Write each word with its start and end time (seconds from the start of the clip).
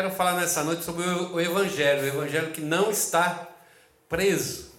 quero 0.00 0.14
falar 0.14 0.32
nessa 0.32 0.64
noite 0.64 0.82
sobre 0.82 1.04
o 1.04 1.38
Evangelho, 1.38 2.02
o 2.02 2.06
Evangelho 2.06 2.52
que 2.52 2.62
não 2.62 2.90
está 2.90 3.46
preso. 4.08 4.72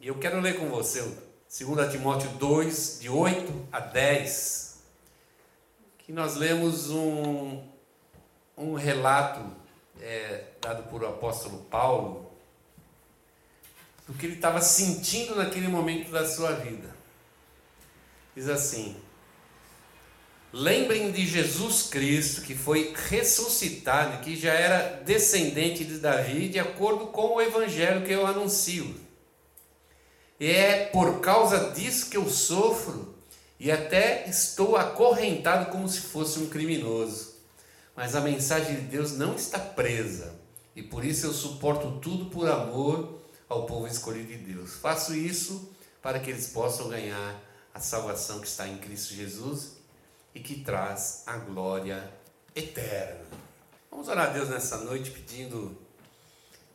E 0.00 0.06
eu 0.06 0.14
quero 0.14 0.40
ler 0.40 0.56
com 0.56 0.68
você 0.68 1.00
2 1.02 1.90
Timóteo 1.90 2.30
2, 2.38 3.00
de 3.00 3.10
8 3.10 3.66
a 3.72 3.80
10, 3.80 4.78
que 5.98 6.12
nós 6.12 6.36
lemos 6.36 6.90
um, 6.90 7.60
um 8.56 8.74
relato 8.74 9.40
é, 10.00 10.44
dado 10.60 10.84
por 10.84 11.02
o 11.02 11.08
apóstolo 11.08 11.58
Paulo, 11.64 12.30
do 14.06 14.14
que 14.14 14.26
ele 14.26 14.36
estava 14.36 14.60
sentindo 14.60 15.34
naquele 15.34 15.66
momento 15.66 16.12
da 16.12 16.24
sua 16.24 16.52
vida. 16.52 16.94
Diz 18.32 18.48
assim: 18.48 18.96
Lembrem 20.52 21.12
de 21.12 21.26
Jesus 21.26 21.82
Cristo, 21.82 22.40
que 22.40 22.54
foi 22.54 22.94
ressuscitado, 22.94 24.22
que 24.24 24.34
já 24.34 24.54
era 24.54 25.02
descendente 25.04 25.84
de 25.84 25.98
Davi, 25.98 26.48
de 26.48 26.58
acordo 26.58 27.08
com 27.08 27.34
o 27.34 27.40
evangelho 27.40 28.04
que 28.04 28.12
eu 28.12 28.26
anuncio. 28.26 28.94
E 30.40 30.50
é 30.50 30.86
por 30.86 31.20
causa 31.20 31.70
disso 31.72 32.08
que 32.08 32.16
eu 32.16 32.30
sofro 32.30 33.14
e 33.60 33.70
até 33.70 34.26
estou 34.26 34.76
acorrentado 34.76 35.70
como 35.70 35.86
se 35.86 36.00
fosse 36.00 36.38
um 36.38 36.48
criminoso. 36.48 37.34
Mas 37.94 38.14
a 38.14 38.20
mensagem 38.20 38.76
de 38.76 38.82
Deus 38.82 39.12
não 39.12 39.34
está 39.34 39.58
presa, 39.58 40.34
e 40.74 40.82
por 40.82 41.04
isso 41.04 41.26
eu 41.26 41.32
suporto 41.34 41.98
tudo 42.00 42.26
por 42.26 42.48
amor 42.48 43.18
ao 43.48 43.66
povo 43.66 43.86
escolhido 43.86 44.28
de 44.28 44.38
Deus. 44.38 44.74
Faço 44.76 45.14
isso 45.14 45.70
para 46.00 46.20
que 46.20 46.30
eles 46.30 46.46
possam 46.46 46.88
ganhar 46.88 47.38
a 47.74 47.80
salvação 47.80 48.40
que 48.40 48.46
está 48.46 48.66
em 48.66 48.78
Cristo 48.78 49.12
Jesus 49.12 49.77
e 50.38 50.40
que 50.40 50.60
traz 50.60 51.24
a 51.26 51.36
glória 51.36 52.08
eterna. 52.54 53.26
Vamos 53.90 54.06
orar 54.06 54.28
a 54.28 54.32
Deus 54.32 54.48
nessa 54.48 54.78
noite 54.78 55.10
pedindo 55.10 55.76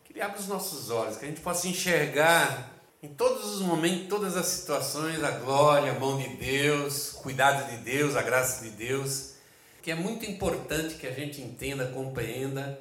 que 0.04 0.12
Ele 0.12 0.22
abra 0.22 0.38
os 0.38 0.48
nossos 0.48 0.90
olhos, 0.90 1.16
que 1.16 1.24
a 1.24 1.28
gente 1.30 1.40
possa 1.40 1.68
enxergar 1.70 2.74
em 3.02 3.08
todos 3.08 3.46
os 3.56 3.62
momentos, 3.62 4.10
todas 4.10 4.36
as 4.36 4.48
situações, 4.48 5.24
a 5.24 5.32
glória, 5.32 5.94
a 5.94 6.00
mão 6.00 6.18
de 6.18 6.28
Deus, 6.36 7.14
o 7.14 7.18
cuidado 7.20 7.72
de 7.72 7.78
Deus, 7.78 8.18
a 8.18 8.22
graça 8.22 8.64
de 8.64 8.72
Deus, 8.72 9.36
que 9.82 9.90
é 9.90 9.96
muito 9.96 10.26
importante 10.26 10.96
que 10.96 11.08
a 11.08 11.12
gente 11.12 11.42
entenda, 11.42 11.88
compreenda 11.88 12.80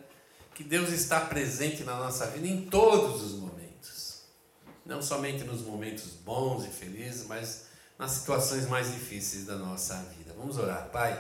que 0.55 0.65
Deus 0.65 0.91
está 0.91 1.21
presente 1.21 1.85
na 1.85 1.97
nossa 1.97 2.27
vida 2.27 2.49
em 2.49 2.63
todos 2.67 3.23
os 3.23 3.33
momentos. 3.39 4.23
Não 4.85 5.01
somente 5.01 5.45
nos 5.45 5.63
momentos 5.63 6.07
bons 6.25 6.65
e 6.65 6.69
felizes, 6.69 7.25
mas 7.27 7.67
nas 7.97 8.11
situações 8.11 8.67
mais 8.69 8.91
difíceis 8.91 9.47
da 9.47 9.57
nossa 9.57 9.95
vida. 10.17 10.22
Vamos 10.43 10.59
orar, 10.59 10.89
Pai. 10.93 11.17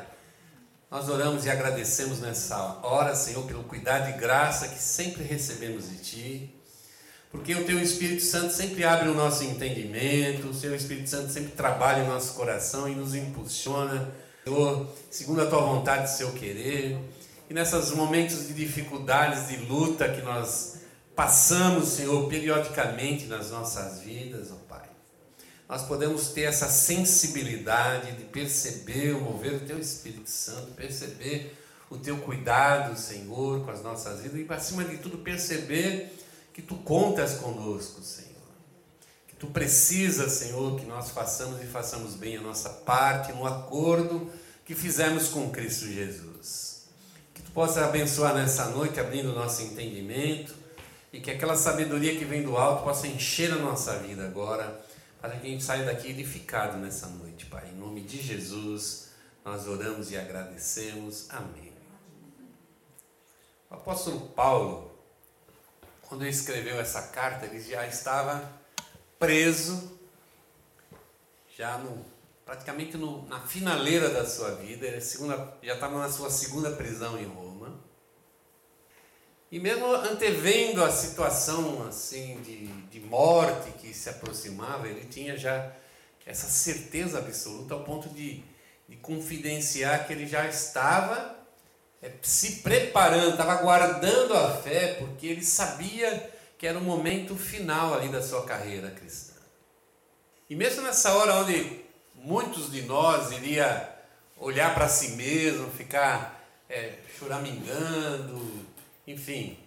Nós 0.91 1.09
oramos 1.09 1.47
e 1.47 1.51
agradecemos 1.51 2.19
nessa 2.19 2.57
hora, 2.83 3.15
Senhor, 3.15 3.47
pelo 3.47 3.63
cuidado 3.63 4.11
e 4.11 4.21
graça 4.21 4.67
que 4.67 4.81
sempre 4.81 5.23
recebemos 5.23 5.89
de 5.89 5.99
Ti, 5.99 6.55
porque 7.31 7.55
o 7.55 7.65
Teu 7.65 7.81
Espírito 7.81 8.25
Santo 8.25 8.53
sempre 8.53 8.83
abre 8.83 9.09
o 9.09 9.15
nosso 9.15 9.45
entendimento, 9.45 10.49
o 10.49 10.61
Teu 10.61 10.75
Espírito 10.75 11.09
Santo 11.09 11.31
sempre 11.31 11.53
trabalha 11.53 12.03
em 12.03 12.09
nosso 12.09 12.35
coração 12.35 12.89
e 12.89 12.97
nos 12.97 13.15
impulsiona, 13.15 14.13
Senhor, 14.43 14.93
segundo 15.09 15.43
a 15.43 15.47
Tua 15.47 15.61
vontade 15.61 16.11
e 16.11 16.17
Seu 16.17 16.33
querer. 16.33 16.99
E 17.49 17.55
nesses 17.55 17.93
momentos 17.93 18.49
de 18.49 18.55
dificuldades, 18.55 19.47
de 19.51 19.57
luta 19.67 20.09
que 20.09 20.23
nós 20.23 20.79
passamos, 21.15 21.91
Senhor, 21.91 22.29
periodicamente 22.29 23.27
nas 23.27 23.53
nossas 23.53 24.01
vidas, 24.01 24.51
ó 24.51 24.62
nós 25.69 25.83
podemos 25.83 26.29
ter 26.29 26.43
essa 26.43 26.69
sensibilidade 26.69 28.13
de 28.13 28.25
perceber 28.25 29.15
o 29.15 29.21
mover 29.21 29.59
do 29.59 29.67
Teu 29.67 29.79
Espírito 29.79 30.29
Santo, 30.29 30.73
perceber 30.73 31.57
o 31.89 31.97
Teu 31.97 32.19
cuidado, 32.19 32.99
Senhor, 32.99 33.65
com 33.65 33.71
as 33.71 33.83
nossas 33.83 34.21
vidas 34.21 34.39
e, 34.39 34.53
acima 34.53 34.85
de 34.85 34.99
tudo, 34.99 35.19
perceber 35.19 36.13
que 36.53 36.61
Tu 36.61 36.75
contas 36.77 37.35
conosco, 37.35 38.03
Senhor. 38.03 38.33
Que 39.29 39.37
Tu 39.37 39.47
precisas, 39.47 40.33
Senhor, 40.33 40.79
que 40.79 40.87
nós 40.87 41.11
façamos 41.11 41.63
e 41.63 41.67
façamos 41.67 42.15
bem 42.15 42.37
a 42.37 42.43
nossa 42.43 42.69
parte 42.69 43.33
no 43.33 43.47
acordo 43.47 44.31
que 44.65 44.75
fizemos 44.75 45.29
com 45.29 45.51
Cristo 45.51 45.87
Jesus. 45.87 46.87
Que 47.35 47.43
Tu 47.43 47.51
possa 47.51 47.85
abençoar 47.85 48.35
nessa 48.35 48.67
noite, 48.67 49.01
abrindo 49.01 49.31
o 49.31 49.35
nosso 49.35 49.63
entendimento 49.63 50.55
e 51.13 51.21
que 51.21 51.31
aquela 51.31 51.57
sabedoria 51.57 52.17
que 52.17 52.25
vem 52.25 52.43
do 52.43 52.57
alto 52.57 52.85
possa 52.85 53.07
encher 53.07 53.53
a 53.53 53.57
nossa 53.57 53.99
vida 53.99 54.25
agora 54.25 54.81
para 55.23 55.37
que 55.37 55.47
a 55.47 55.51
gente 55.51 55.63
saia 55.63 55.85
daqui 55.85 56.09
edificado 56.09 56.77
nessa 56.79 57.07
noite, 57.07 57.47
Pai. 57.47 57.69
Em 57.69 57.77
nome 57.77 58.01
de 58.01 58.21
Jesus, 58.21 59.11
nós 59.45 59.69
oramos 59.69 60.11
e 60.11 60.17
agradecemos. 60.17 61.31
Amém. 61.31 61.73
O 63.71 63.75
apóstolo 63.75 64.29
Paulo, 64.31 64.91
quando 66.03 66.27
escreveu 66.27 66.81
essa 66.81 67.03
carta, 67.03 67.47
ele 67.47 67.63
já 67.63 67.87
estava 67.87 68.51
preso, 69.17 69.97
já 71.57 71.79
no, 71.79 72.05
praticamente 72.45 72.97
no, 72.97 73.25
na 73.29 73.39
finaleira 73.39 74.11
da 74.11 74.27
sua 74.27 74.57
vida, 74.57 74.89
ele 74.89 75.01
segunda, 75.01 75.57
já 75.63 75.75
estava 75.75 76.01
na 76.01 76.11
sua 76.11 76.31
segunda 76.31 76.73
prisão 76.73 77.17
em 77.17 77.27
Roma. 77.27 77.52
E 79.53 79.61
mesmo 79.61 79.85
antevendo 79.95 80.83
a 80.83 80.91
situação 80.91 81.87
assim 81.87 82.41
de, 82.41 82.67
de 82.67 83.01
morte 83.01 83.71
que 83.73 83.93
se 83.93 84.09
aproximava, 84.09 84.89
ele 84.89 85.05
tinha 85.05 85.37
já 85.37 85.71
essa 86.25 86.49
certeza 86.49 87.19
absoluta 87.19 87.75
ao 87.75 87.85
ponto 87.85 88.09
de, 88.09 88.43
de 88.89 88.97
confidenciar 88.97 90.07
que 90.07 90.15
ele 90.15 90.27
já 90.27 90.49
estava 90.49 91.37
é, 92.01 92.11
se 92.23 92.63
preparando, 92.63 93.33
estava 93.33 93.57
guardando 93.57 94.33
a 94.33 94.57
fé, 94.57 94.95
porque 94.95 95.27
ele 95.27 95.45
sabia 95.45 96.31
que 96.57 96.67
era 96.67 96.79
o 96.79 96.83
momento 96.83 97.37
final 97.37 97.93
ali 97.93 98.09
da 98.09 98.23
sua 98.23 98.47
carreira 98.47 98.91
cristã. 98.91 99.35
E 100.49 100.57
mesmo 100.57 100.81
nessa 100.81 101.13
hora 101.13 101.35
onde 101.35 101.83
muitos 102.15 102.73
de 102.73 102.81
nós 102.83 103.31
iria 103.33 103.87
olhar 104.39 104.73
para 104.75 104.89
si 104.89 105.11
mesmo, 105.11 105.71
ficar 105.73 106.43
é, 106.71 106.95
choramingando, 107.19 108.72
enfim, 109.07 109.59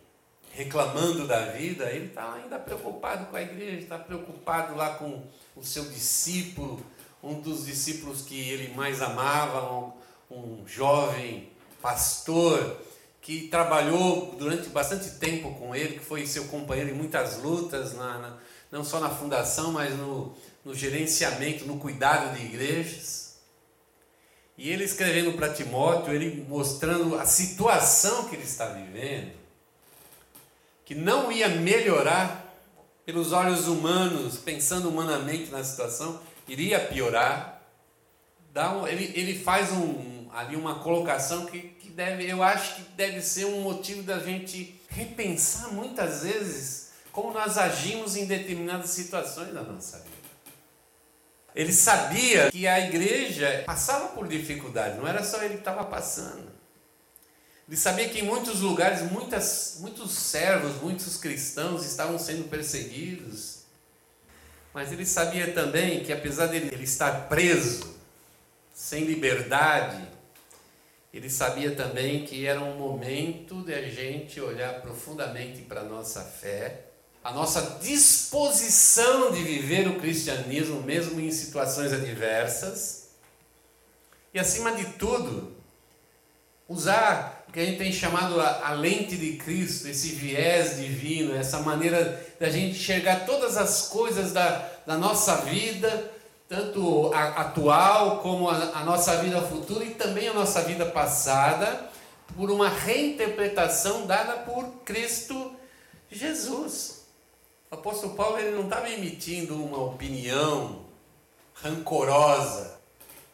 reclamando 0.51 1.27
da 1.27 1.47
vida, 1.47 1.89
ele 1.91 2.07
está 2.07 2.33
ainda 2.33 2.57
preocupado 2.57 3.25
com 3.25 3.35
a 3.35 3.41
igreja, 3.41 3.77
está 3.77 3.99
preocupado 3.99 4.75
lá 4.75 4.95
com 4.95 5.23
o 5.55 5.63
seu 5.63 5.85
discípulo, 5.85 6.83
um 7.21 7.41
dos 7.41 7.65
discípulos 7.65 8.21
que 8.21 8.39
ele 8.49 8.73
mais 8.73 9.01
amava, 9.01 9.71
um, 9.71 9.91
um 10.31 10.67
jovem 10.67 11.49
pastor 11.81 12.81
que 13.21 13.47
trabalhou 13.47 14.35
durante 14.37 14.69
bastante 14.69 15.09
tempo 15.11 15.53
com 15.55 15.75
ele, 15.75 15.97
que 15.97 16.05
foi 16.05 16.27
seu 16.27 16.45
companheiro 16.45 16.91
em 16.91 16.93
muitas 16.93 17.41
lutas, 17.41 17.93
na, 17.93 18.19
na, 18.19 18.37
não 18.71 18.83
só 18.83 18.99
na 18.99 19.09
fundação, 19.09 19.71
mas 19.71 19.97
no, 19.97 20.35
no 20.63 20.75
gerenciamento, 20.75 21.65
no 21.65 21.79
cuidado 21.79 22.35
de 22.37 22.45
igrejas. 22.45 23.24
E 24.57 24.69
ele 24.69 24.83
escrevendo 24.83 25.33
para 25.33 25.53
Timóteo, 25.53 26.13
ele 26.13 26.45
mostrando 26.47 27.17
a 27.17 27.25
situação 27.25 28.29
que 28.29 28.35
ele 28.35 28.43
está 28.43 28.67
vivendo, 28.67 29.31
que 30.85 30.95
não 30.95 31.31
ia 31.31 31.49
melhorar 31.49 32.45
pelos 33.05 33.31
olhos 33.31 33.67
humanos, 33.67 34.37
pensando 34.37 34.89
humanamente 34.89 35.51
na 35.51 35.63
situação, 35.63 36.19
iria 36.47 36.79
piorar. 36.79 37.61
Dá 38.53 38.71
um, 38.71 38.87
ele, 38.87 39.11
ele 39.15 39.37
faz 39.37 39.71
um, 39.71 40.27
ali 40.33 40.55
uma 40.55 40.79
colocação 40.79 41.45
que, 41.45 41.59
que 41.59 41.89
deve, 41.89 42.29
eu 42.29 42.41
acho 42.41 42.75
que 42.75 42.81
deve 42.93 43.21
ser 43.21 43.45
um 43.45 43.61
motivo 43.61 44.03
da 44.03 44.19
gente 44.19 44.79
repensar 44.89 45.71
muitas 45.71 46.23
vezes 46.23 46.85
como 47.11 47.31
nós 47.31 47.57
agimos 47.57 48.15
em 48.15 48.25
determinadas 48.25 48.89
situações 48.89 49.53
da 49.53 49.61
nossa 49.61 49.99
vida. 49.99 50.14
Ele 51.55 51.71
sabia 51.71 52.51
que 52.51 52.67
a 52.67 52.81
igreja 52.81 53.63
passava 53.65 54.09
por 54.09 54.27
dificuldades, 54.27 54.97
não 54.97 55.07
era 55.07 55.23
só 55.23 55.41
ele 55.41 55.53
que 55.53 55.59
estava 55.59 55.85
passando. 55.85 56.51
Ele 57.67 57.77
sabia 57.77 58.09
que 58.09 58.19
em 58.19 58.23
muitos 58.23 58.59
lugares, 58.59 59.01
muitas, 59.09 59.77
muitos 59.79 60.11
servos, 60.11 60.81
muitos 60.81 61.15
cristãos 61.15 61.85
estavam 61.85 62.19
sendo 62.19 62.49
perseguidos. 62.49 63.63
Mas 64.73 64.91
ele 64.91 65.05
sabia 65.05 65.53
também 65.53 66.03
que, 66.03 66.11
apesar 66.11 66.47
dele 66.47 66.69
ele 66.73 66.83
estar 66.83 67.29
preso, 67.29 67.95
sem 68.73 69.05
liberdade, 69.05 70.05
ele 71.13 71.29
sabia 71.29 71.73
também 71.73 72.25
que 72.25 72.45
era 72.45 72.59
um 72.59 72.77
momento 72.77 73.63
de 73.63 73.73
a 73.73 73.89
gente 73.89 74.41
olhar 74.41 74.81
profundamente 74.81 75.61
para 75.61 75.79
a 75.79 75.85
nossa 75.85 76.21
fé 76.21 76.84
a 77.25 77.31
nossa 77.31 77.79
disposição 77.81 79.31
de 79.31 79.41
viver 79.41 79.87
o 79.87 79.99
cristianismo, 79.99 80.83
mesmo 80.83 81.19
em 81.19 81.31
situações 81.31 81.91
adversas, 81.91 83.07
e 84.31 84.37
acima 84.37 84.73
de 84.73 84.85
tudo, 84.93 85.51
usar 86.69 87.43
o 87.49 87.51
que 87.51 87.59
a 87.59 87.65
gente 87.65 87.79
tem 87.79 87.91
chamado 87.91 88.39
a, 88.39 88.67
a 88.67 88.73
lente 88.73 89.17
de 89.17 89.37
Cristo, 89.37 89.87
esse 89.87 90.09
viés 90.09 90.77
divino, 90.77 91.35
essa 91.35 91.61
maneira 91.61 92.23
da 92.39 92.47
gente 92.47 92.77
enxergar 92.77 93.25
todas 93.25 93.57
as 93.57 93.87
coisas 93.87 94.31
da, 94.31 94.57
da 94.85 94.95
nossa 94.95 95.37
vida, 95.37 96.11
tanto 96.47 97.11
a 97.11 97.41
atual 97.41 98.19
como 98.19 98.51
a, 98.51 98.81
a 98.81 98.83
nossa 98.83 99.17
vida 99.23 99.41
futura 99.41 99.83
e 99.83 99.95
também 99.95 100.27
a 100.27 100.33
nossa 100.33 100.61
vida 100.61 100.85
passada, 100.85 101.89
por 102.37 102.51
uma 102.51 102.69
reinterpretação 102.69 104.05
dada 104.05 104.43
por 104.43 104.63
Cristo 104.85 105.53
Jesus. 106.11 107.04
O 107.75 107.79
apóstolo 107.79 108.15
Paulo 108.15 108.39
ele 108.39 108.51
não 108.51 108.63
estava 108.63 108.89
emitindo 108.89 109.61
uma 109.61 109.83
opinião 109.83 110.85
rancorosa. 111.55 112.79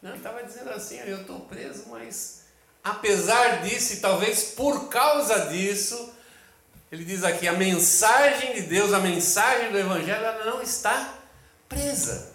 Não, 0.02 0.16
estava 0.16 0.42
dizendo 0.42 0.70
assim, 0.70 0.98
eu 0.98 1.20
estou 1.20 1.40
preso, 1.40 1.84
mas 1.88 2.42
apesar 2.82 3.62
disso, 3.62 3.92
e 3.92 3.96
talvez 4.00 4.42
por 4.56 4.88
causa 4.88 5.46
disso, 5.46 6.12
ele 6.90 7.04
diz 7.04 7.22
aqui, 7.22 7.46
a 7.46 7.52
mensagem 7.52 8.54
de 8.54 8.62
Deus, 8.62 8.92
a 8.92 8.98
mensagem 8.98 9.70
do 9.70 9.78
Evangelho, 9.78 10.24
ela 10.24 10.44
não 10.44 10.60
está 10.60 11.20
presa. 11.68 12.32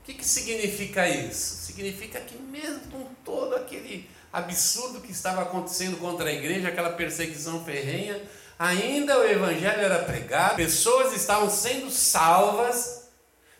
O 0.00 0.04
que, 0.04 0.14
que 0.14 0.24
significa 0.24 1.08
isso? 1.08 1.66
Significa 1.66 2.20
que 2.20 2.38
mesmo 2.38 2.80
com 2.92 3.04
todo 3.24 3.56
aquele 3.56 4.08
absurdo 4.32 5.00
que 5.00 5.10
estava 5.10 5.42
acontecendo 5.42 5.98
contra 5.98 6.28
a 6.28 6.32
igreja, 6.32 6.68
aquela 6.68 6.90
perseguição 6.90 7.64
ferrenha, 7.64 8.22
ainda 8.58 9.18
o 9.18 9.24
evangelho 9.24 9.80
era 9.80 10.04
pregado, 10.04 10.56
pessoas 10.56 11.14
estavam 11.14 11.48
sendo 11.48 11.90
salvas, 11.90 13.08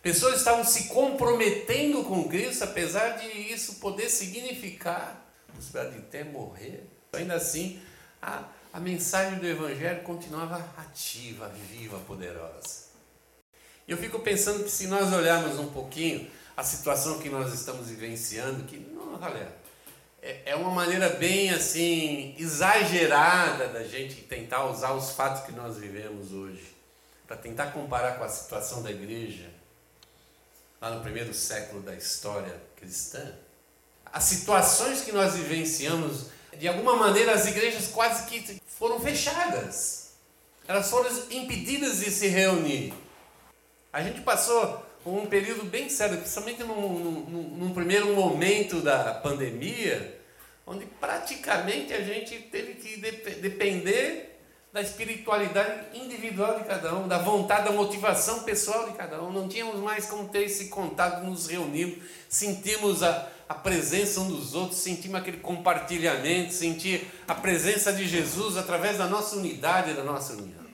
pessoas 0.03 0.39
estavam 0.39 0.65
se 0.65 0.89
comprometendo 0.89 2.03
com 2.05 2.29
Cristo, 2.29 2.65
apesar 2.65 3.19
de 3.19 3.27
isso 3.53 3.77
poder 3.77 4.09
significar 4.09 5.25
a 5.49 5.53
possibilidade 5.53 5.95
de 5.97 6.03
até 6.03 6.25
morrer. 6.25 6.85
Ainda 7.13 7.35
assim, 7.35 7.81
a, 8.21 8.45
a 8.73 8.81
mensagem 8.81 9.39
do 9.39 9.47
evangelho 9.47 10.03
continuava 10.03 10.57
ativa, 10.77 11.49
viva, 11.71 11.99
poderosa. 12.01 12.89
Eu 13.87 13.97
fico 13.97 14.19
pensando 14.19 14.65
que 14.65 14.71
se 14.71 14.87
nós 14.87 15.13
olharmos 15.13 15.59
um 15.59 15.69
pouquinho 15.69 16.31
a 16.57 16.63
situação 16.63 17.19
que 17.21 17.31
nós 17.31 17.55
estamos 17.55 17.89
vivenciando, 17.89 18.65
que 18.65 18.77
não, 18.77 19.17
galera, 19.19 19.57
é, 20.23 20.51
é 20.51 20.57
uma 20.57 20.71
maneira 20.71 21.11
bem 21.11 21.51
assim 21.51 22.35
exagerada 22.39 23.69
da 23.69 23.85
gente 23.85 24.17
tentar 24.23 24.65
usar 24.67 24.93
os 24.93 25.13
fatos 25.13 25.45
que 25.45 25.53
nós 25.53 25.77
vivemos 25.77 26.33
hoje 26.33 26.77
para 27.27 27.37
tentar 27.37 27.73
comparar 27.73 28.19
com 28.19 28.25
a 28.25 28.29
situação 28.29 28.83
da 28.83 28.91
igreja 28.91 29.49
lá 30.81 30.91
no 30.91 31.03
primeiro 31.03 31.35
século 31.35 31.83
da 31.83 31.95
história 31.95 32.55
cristã. 32.77 33.35
As 34.07 34.25
situações 34.25 35.03
que 35.03 35.13
nós 35.13 35.35
vivenciamos, 35.35 36.27
de 36.57 36.67
alguma 36.67 36.97
maneira 36.97 37.33
as 37.33 37.47
igrejas 37.47 37.89
quase 37.89 38.27
que 38.27 38.61
foram 38.67 38.99
fechadas. 38.99 40.13
Elas 40.67 40.89
foram 40.89 41.11
impedidas 41.31 41.99
de 41.99 42.11
se 42.11 42.29
reunir. 42.29 42.95
A 43.93 44.03
gente 44.03 44.21
passou 44.21 44.87
um 45.17 45.27
período 45.27 45.65
bem 45.65 45.89
sério, 45.89 46.19
principalmente 46.19 46.65
num, 46.65 46.99
num, 46.99 47.43
num, 47.57 47.75
primeiro 47.75 48.15
momento 48.15 48.81
da 48.81 49.15
pandemia, 49.15 50.21
onde 50.67 50.87
praticamente 50.87 51.93
a 51.93 52.01
gente 52.01 52.39
teve 52.39 52.75
que 52.75 52.97
depender 52.97 54.39
da 54.73 54.83
espiritualidade 54.83 55.97
individual 55.97 56.59
de 56.59 56.65
cada 56.65 56.95
um, 56.95 57.09
da 57.09 57.19
vontade, 57.19 57.65
da 57.65 57.73
motivação 57.73 58.43
pessoal 58.43 58.91
de 58.91 58.97
cada 58.97 59.23
um. 59.23 59.33
Não 59.33 59.49
tínhamos 59.49 59.81
mais 59.81 60.07
como 60.07 60.29
ter 60.29 60.45
esse 60.45 60.67
contato, 60.67 61.25
nos 61.25 61.47
reunirmos, 61.47 61.99
sentimos 62.29 63.03
a, 63.03 63.29
a 63.49 63.55
presença 63.55 64.21
um 64.21 64.29
dos 64.29 64.55
outros, 64.55 64.79
sentimos 64.79 65.21
aquele 65.21 65.39
compartilhamento, 65.39 66.53
sentir 66.53 67.09
a 67.27 67.35
presença 67.35 67.93
de 67.93 68.07
Jesus 68.07 68.57
através 68.57 68.99
da 68.99 69.07
nossa 69.07 69.37
unidade, 69.37 69.95
da 69.95 70.05
nossa 70.05 70.35
união. 70.35 70.69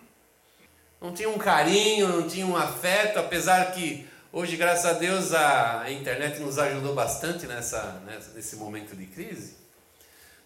Não 1.01 1.13
tinha 1.13 1.29
um 1.29 1.39
carinho, 1.39 2.09
não 2.09 2.27
tinha 2.27 2.47
um 2.47 2.57
afeto, 2.57 3.19
apesar 3.19 3.73
que 3.73 4.07
Hoje, 4.37 4.57
graças 4.57 4.85
a 4.85 4.95
Deus, 4.95 5.33
a 5.33 5.89
internet 5.93 6.41
nos 6.41 6.59
ajudou 6.59 6.93
bastante 6.93 7.47
nessa, 7.47 8.03
nesse 8.35 8.57
momento 8.57 8.97
de 8.97 9.07
crise. 9.07 9.55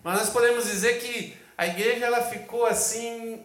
Mas 0.05 0.19
nós 0.19 0.29
podemos 0.29 0.67
dizer 0.67 1.01
que 1.01 1.35
a 1.57 1.67
igreja 1.67 2.05
ela 2.05 2.23
ficou 2.23 2.67
assim, 2.67 3.43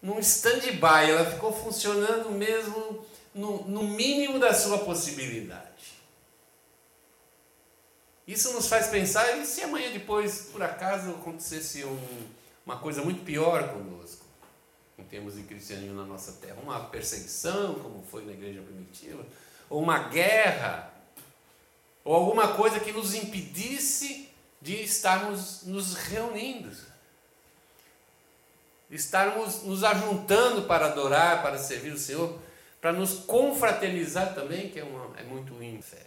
num 0.00 0.18
stand-by, 0.20 1.10
ela 1.10 1.30
ficou 1.30 1.52
funcionando 1.52 2.30
mesmo 2.30 3.04
no, 3.34 3.68
no 3.68 3.82
mínimo 3.82 4.38
da 4.38 4.54
sua 4.54 4.78
possibilidade. 4.78 6.00
Isso 8.26 8.54
nos 8.54 8.66
faz 8.66 8.86
pensar, 8.86 9.36
e 9.36 9.44
se 9.44 9.60
amanhã 9.60 9.92
depois, 9.92 10.48
por 10.50 10.62
acaso, 10.62 11.10
acontecesse 11.10 11.84
um, 11.84 12.26
uma 12.64 12.78
coisa 12.78 13.02
muito 13.02 13.22
pior 13.22 13.68
conosco, 13.68 14.24
em 14.98 15.04
termos 15.04 15.34
de 15.34 15.42
cristianismo 15.42 15.94
na 15.94 16.06
nossa 16.06 16.32
terra, 16.32 16.56
uma 16.62 16.86
perseguição, 16.86 17.74
como 17.74 18.02
foi 18.10 18.24
na 18.24 18.32
igreja 18.32 18.62
primitiva, 18.62 19.26
ou 19.68 19.82
uma 19.82 20.08
guerra, 20.08 20.92
ou 22.04 22.14
alguma 22.14 22.54
coisa 22.54 22.80
que 22.80 22.92
nos 22.92 23.14
impedisse 23.14 24.30
de 24.60 24.82
estarmos 24.82 25.62
nos 25.64 25.94
reunindo, 25.94 26.70
estarmos 28.90 29.62
nos 29.62 29.84
ajuntando 29.84 30.62
para 30.62 30.86
adorar, 30.86 31.42
para 31.42 31.58
servir 31.58 31.92
o 31.92 31.98
Senhor, 31.98 32.38
para 32.80 32.92
nos 32.92 33.14
confraternizar 33.20 34.34
também, 34.34 34.70
que 34.70 34.78
é, 34.78 34.84
uma, 34.84 35.18
é 35.18 35.22
muito 35.24 35.54
fé. 35.82 36.06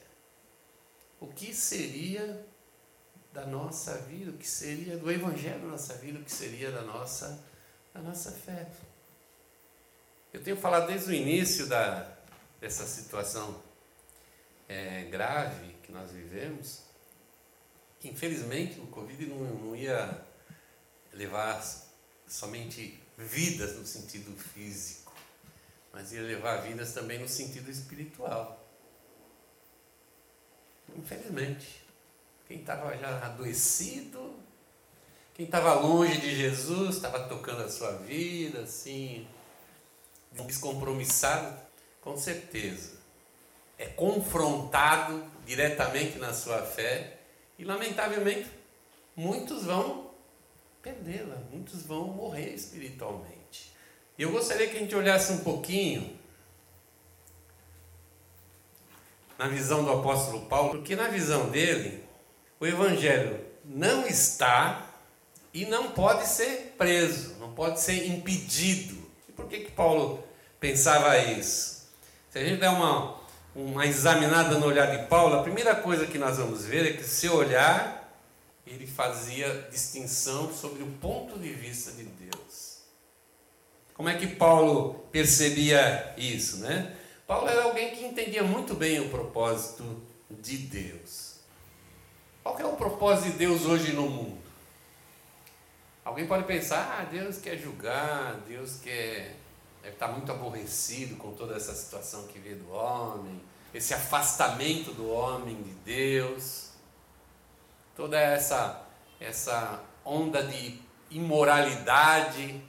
O 1.19 1.27
que 1.27 1.54
seria 1.54 2.45
da 3.33 3.45
nossa 3.45 3.95
vida, 4.00 4.31
o 4.31 4.38
que 4.38 4.48
seria 4.48 4.98
do 4.98 5.12
Evangelho 5.12 5.59
da 5.59 5.68
nossa 5.68 5.94
vida, 5.95 6.19
o 6.19 6.24
que 6.24 6.31
seria 6.31 6.71
da 6.71 6.81
nossa, 6.81 7.44
da 7.94 8.01
nossa 8.01 8.31
fé? 8.31 8.68
Eu 10.33 10.44
tenho 10.44 10.57
falado 10.57 10.88
desde 10.88 11.12
o 11.12 11.13
início 11.13 11.68
da, 11.68 12.16
dessa 12.59 12.86
situação 12.86 13.62
é, 14.68 15.04
grave 15.06 15.74
que 15.83 15.92
nós 15.92 16.12
vivemos, 16.12 16.83
que 18.00 18.09
infelizmente 18.09 18.80
o 18.80 18.88
Covid 18.88 19.25
não, 19.27 19.38
não 19.38 19.75
ia 19.75 20.21
levar 21.13 21.63
somente 22.27 23.01
vidas 23.18 23.75
no 23.75 23.86
sentido 23.86 24.36
físico, 24.38 25.13
mas 25.92 26.12
ia 26.12 26.21
levar 26.21 26.57
vidas 26.57 26.94
também 26.94 27.19
no 27.19 27.27
sentido 27.27 27.71
espiritual. 27.71 28.63
Infelizmente. 30.95 31.88
Quem 32.48 32.62
estava 32.62 32.95
já 32.98 33.25
adoecido, 33.25 34.33
quem 35.33 35.45
estava 35.45 35.74
longe 35.74 36.18
de 36.21 36.33
Jesus, 36.33 36.95
estava 36.95 37.27
tocando 37.27 37.62
a 37.62 37.69
sua 37.69 37.92
vida, 37.98 38.62
assim, 38.62 39.27
descompromissado, 40.31 41.66
com 42.07 42.18
certeza, 42.18 42.94
é 43.77 43.86
confrontado 43.86 45.25
diretamente 45.45 46.18
na 46.18 46.33
sua 46.33 46.61
fé 46.61 47.18
e, 47.59 47.66
lamentavelmente, 47.66 48.49
muitos 49.14 49.66
vão 49.66 50.09
perdê-la, 50.81 51.35
muitos 51.52 51.83
vão 51.83 52.06
morrer 52.06 52.54
espiritualmente. 52.54 53.73
E 54.18 54.23
eu 54.23 54.31
gostaria 54.31 54.69
que 54.69 54.78
a 54.78 54.80
gente 54.80 54.95
olhasse 54.95 55.33
um 55.33 55.40
pouquinho 55.40 56.18
na 59.37 59.49
visão 59.49 59.83
do 59.83 59.92
apóstolo 59.92 60.45
Paulo, 60.45 60.69
porque 60.69 60.95
na 60.95 61.09
visão 61.09 61.49
dele, 61.49 62.06
o 62.57 62.66
evangelho 62.66 63.45
não 63.66 64.07
está 64.07 64.94
e 65.54 65.66
não 65.66 65.92
pode 65.92 66.26
ser 66.26 66.73
preso, 66.78 67.35
não 67.37 67.54
pode 67.54 67.81
ser 67.81 68.07
impedido. 68.07 68.95
E 69.28 69.33
por 69.33 69.49
que 69.49 69.59
que 69.59 69.71
Paulo 69.71 70.26
pensava 70.57 71.18
isso? 71.18 71.76
Se 72.37 72.44
a 72.44 72.45
gente 72.45 72.59
der 72.59 72.69
uma, 72.69 73.15
uma 73.56 73.87
examinada 73.87 74.59
no 74.59 74.67
olhar 74.67 74.95
de 74.95 75.07
Paulo, 75.07 75.39
a 75.39 75.41
primeira 75.41 75.73
coisa 75.73 76.06
que 76.06 76.19
nós 76.19 76.37
vamos 76.37 76.63
ver 76.63 76.85
é 76.85 76.94
que 76.95 77.03
seu 77.03 77.33
olhar 77.33 78.15
ele 78.67 78.85
fazia 78.85 79.67
distinção 79.71 80.53
sobre 80.53 80.83
o 80.83 80.87
ponto 81.01 81.39
de 81.39 81.51
vista 81.51 81.94
de 81.94 82.03
Deus. 82.03 82.83
Como 83.95 84.07
é 84.07 84.15
que 84.15 84.27
Paulo 84.27 85.07
percebia 85.11 86.13
isso, 86.15 86.57
né? 86.57 86.95
Paulo 87.25 87.49
era 87.49 87.63
alguém 87.63 87.95
que 87.95 88.06
entendia 88.06 88.44
muito 88.44 88.75
bem 88.75 88.99
o 88.99 89.09
propósito 89.09 89.83
de 90.29 90.57
Deus. 90.59 91.37
Qual 92.44 92.59
é 92.59 92.65
o 92.65 92.73
propósito 92.73 93.31
de 93.31 93.37
Deus 93.39 93.65
hoje 93.65 93.94
no 93.94 94.03
mundo? 94.03 94.37
Alguém 96.06 96.27
pode 96.27 96.44
pensar, 96.44 96.99
ah, 96.99 97.03
Deus 97.03 97.39
quer 97.39 97.57
julgar, 97.57 98.35
Deus 98.47 98.75
quer 98.79 99.35
deve 99.87 99.95
estar 99.95 100.09
muito 100.09 100.31
aborrecido 100.31 101.15
com 101.15 101.31
toda 101.31 101.56
essa 101.56 101.73
situação 101.73 102.27
que 102.27 102.37
vê 102.39 102.56
do 102.56 102.69
homem, 102.71 103.41
esse 103.73 103.94
afastamento 103.94 104.91
do 104.91 105.09
homem 105.09 105.56
de 105.61 105.71
Deus, 105.85 106.71
toda 107.95 108.19
essa, 108.19 108.85
essa 109.17 109.81
onda 110.03 110.44
de 110.44 110.79
imoralidade 111.09 112.61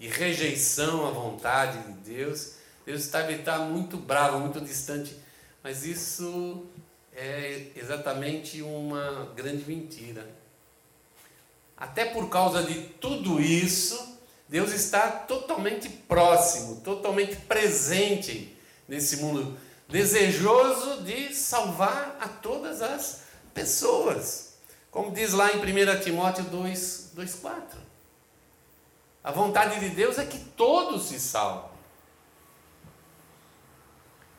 e 0.00 0.08
rejeição 0.08 1.06
à 1.06 1.10
vontade 1.10 1.78
de 1.82 2.14
Deus. 2.14 2.54
Deus 2.86 3.06
deve 3.08 3.34
estar 3.34 3.58
muito 3.58 3.98
bravo, 3.98 4.40
muito 4.40 4.60
distante, 4.62 5.14
mas 5.62 5.84
isso 5.84 6.66
é 7.12 7.70
exatamente 7.76 8.62
uma 8.62 9.30
grande 9.36 9.64
mentira. 9.66 10.26
Até 11.76 12.06
por 12.06 12.30
causa 12.30 12.62
de 12.62 12.80
tudo 12.98 13.40
isso, 13.42 14.13
Deus 14.48 14.72
está 14.72 15.08
totalmente 15.10 15.88
próximo, 15.88 16.80
totalmente 16.82 17.36
presente 17.36 18.56
nesse 18.86 19.18
mundo, 19.18 19.58
desejoso 19.88 21.02
de 21.02 21.34
salvar 21.34 22.16
a 22.20 22.28
todas 22.28 22.82
as 22.82 23.22
pessoas. 23.54 24.54
Como 24.90 25.10
diz 25.10 25.32
lá 25.32 25.50
em 25.52 25.58
1 25.58 26.00
Timóteo 26.00 26.44
2, 26.44 27.12
2,4. 27.16 27.84
A 29.22 29.32
vontade 29.32 29.80
de 29.80 29.88
Deus 29.88 30.18
é 30.18 30.26
que 30.26 30.38
todos 30.38 31.08
se 31.08 31.18
salvem. 31.18 31.70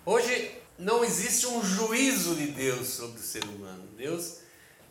Hoje 0.05 0.51
não 0.77 1.03
existe 1.03 1.47
um 1.47 1.63
juízo 1.63 2.35
de 2.35 2.47
Deus 2.47 2.89
sobre 2.89 3.19
o 3.19 3.23
ser 3.23 3.43
humano. 3.45 3.87
Deus, 3.97 4.41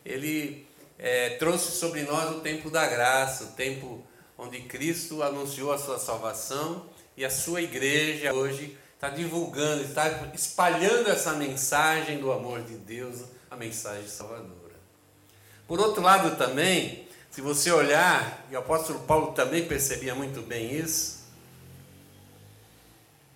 ele 0.03 0.67
é, 0.99 1.37
trouxe 1.37 1.71
sobre 1.71 2.03
nós 2.03 2.35
o 2.35 2.41
tempo 2.41 2.69
da 2.69 2.85
graça, 2.85 3.45
o 3.45 3.51
tempo 3.53 4.05
onde 4.37 4.61
Cristo 4.61 5.23
anunciou 5.23 5.71
a 5.71 5.77
sua 5.77 5.97
salvação 5.97 6.85
e 7.15 7.23
a 7.23 7.29
sua 7.29 7.61
igreja 7.61 8.33
hoje 8.33 8.77
está 8.93 9.09
divulgando, 9.09 9.83
está 9.83 10.31
espalhando 10.33 11.09
essa 11.09 11.33
mensagem 11.33 12.19
do 12.19 12.31
amor 12.31 12.61
de 12.61 12.75
Deus, 12.75 13.23
a 13.49 13.55
mensagem 13.55 14.07
salvadora. 14.07 14.75
Por 15.67 15.79
outro 15.79 16.01
lado 16.01 16.37
também, 16.37 17.07
se 17.31 17.41
você 17.41 17.71
olhar, 17.71 18.45
e 18.49 18.55
o 18.55 18.59
apóstolo 18.59 18.99
Paulo 19.01 19.33
também 19.33 19.67
percebia 19.67 20.15
muito 20.15 20.41
bem 20.41 20.73
isso, 20.73 21.25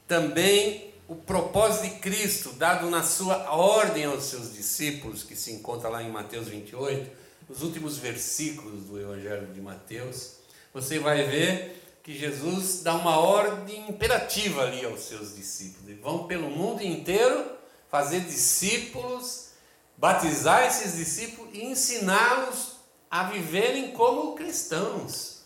também 0.07 0.93
o 1.07 1.15
propósito 1.15 1.83
de 1.83 1.99
Cristo, 1.99 2.51
dado 2.53 2.89
na 2.89 3.03
sua 3.03 3.51
ordem 3.51 4.05
aos 4.05 4.25
seus 4.25 4.53
discípulos, 4.53 5.23
que 5.23 5.35
se 5.35 5.51
encontra 5.51 5.89
lá 5.89 6.03
em 6.03 6.09
Mateus 6.09 6.47
28, 6.47 7.09
nos 7.47 7.61
últimos 7.63 7.97
versículos 7.97 8.85
do 8.85 8.99
Evangelho 8.99 9.47
de 9.47 9.59
Mateus, 9.59 10.38
você 10.73 10.99
vai 10.99 11.23
ver 11.23 11.99
que 12.03 12.17
Jesus 12.17 12.81
dá 12.81 12.95
uma 12.95 13.19
ordem 13.19 13.89
imperativa 13.89 14.63
ali 14.63 14.85
aos 14.85 15.01
seus 15.01 15.35
discípulos. 15.35 15.88
Eles 15.88 16.01
vão 16.01 16.27
pelo 16.27 16.49
mundo 16.49 16.81
inteiro 16.81 17.45
fazer 17.89 18.21
discípulos, 18.21 19.49
batizar 19.97 20.65
esses 20.65 20.95
discípulos 20.95 21.53
e 21.53 21.65
ensiná-los 21.65 22.77
a 23.09 23.23
viverem 23.23 23.91
como 23.91 24.35
cristãos. 24.35 25.39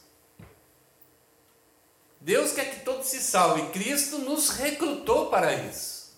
Deus 2.20 2.54
quer 2.54 2.74
que 2.74 2.86
todos 2.86 3.08
se 3.08 3.20
salvem. 3.20 3.70
Cristo 3.72 4.20
nos 4.20 4.50
recrutou 4.52 5.30
para 5.30 5.54
isso. 5.54 6.18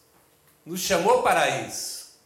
Nos 0.63 0.81
chamou 0.81 1.23
para 1.23 1.61
isso. 1.61 2.19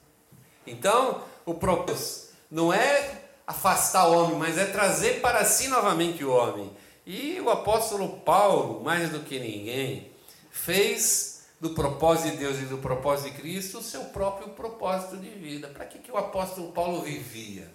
Então, 0.67 1.23
o 1.45 1.53
propósito 1.53 2.35
não 2.51 2.73
é 2.73 3.28
afastar 3.49 4.07
o 4.07 4.13
homem, 4.13 4.37
mas 4.37 4.59
é 4.59 4.65
trazer 4.65 5.21
para 5.21 5.43
si 5.43 5.69
novamente 5.69 6.23
o 6.23 6.31
homem. 6.31 6.71
E 7.03 7.41
o 7.41 7.49
apóstolo 7.49 8.19
Paulo, 8.19 8.83
mais 8.83 9.09
do 9.09 9.21
que 9.21 9.39
ninguém, 9.39 10.11
fez 10.51 11.47
do 11.59 11.71
propósito 11.71 12.33
de 12.33 12.37
Deus 12.37 12.59
e 12.59 12.65
do 12.65 12.77
propósito 12.77 13.33
de 13.33 13.41
Cristo 13.41 13.79
o 13.79 13.83
seu 13.83 14.05
próprio 14.05 14.49
propósito 14.49 15.17
de 15.17 15.31
vida. 15.31 15.67
Para 15.67 15.87
que, 15.87 15.97
que 15.97 16.11
o 16.11 16.17
apóstolo 16.17 16.71
Paulo 16.71 17.01
vivia? 17.01 17.73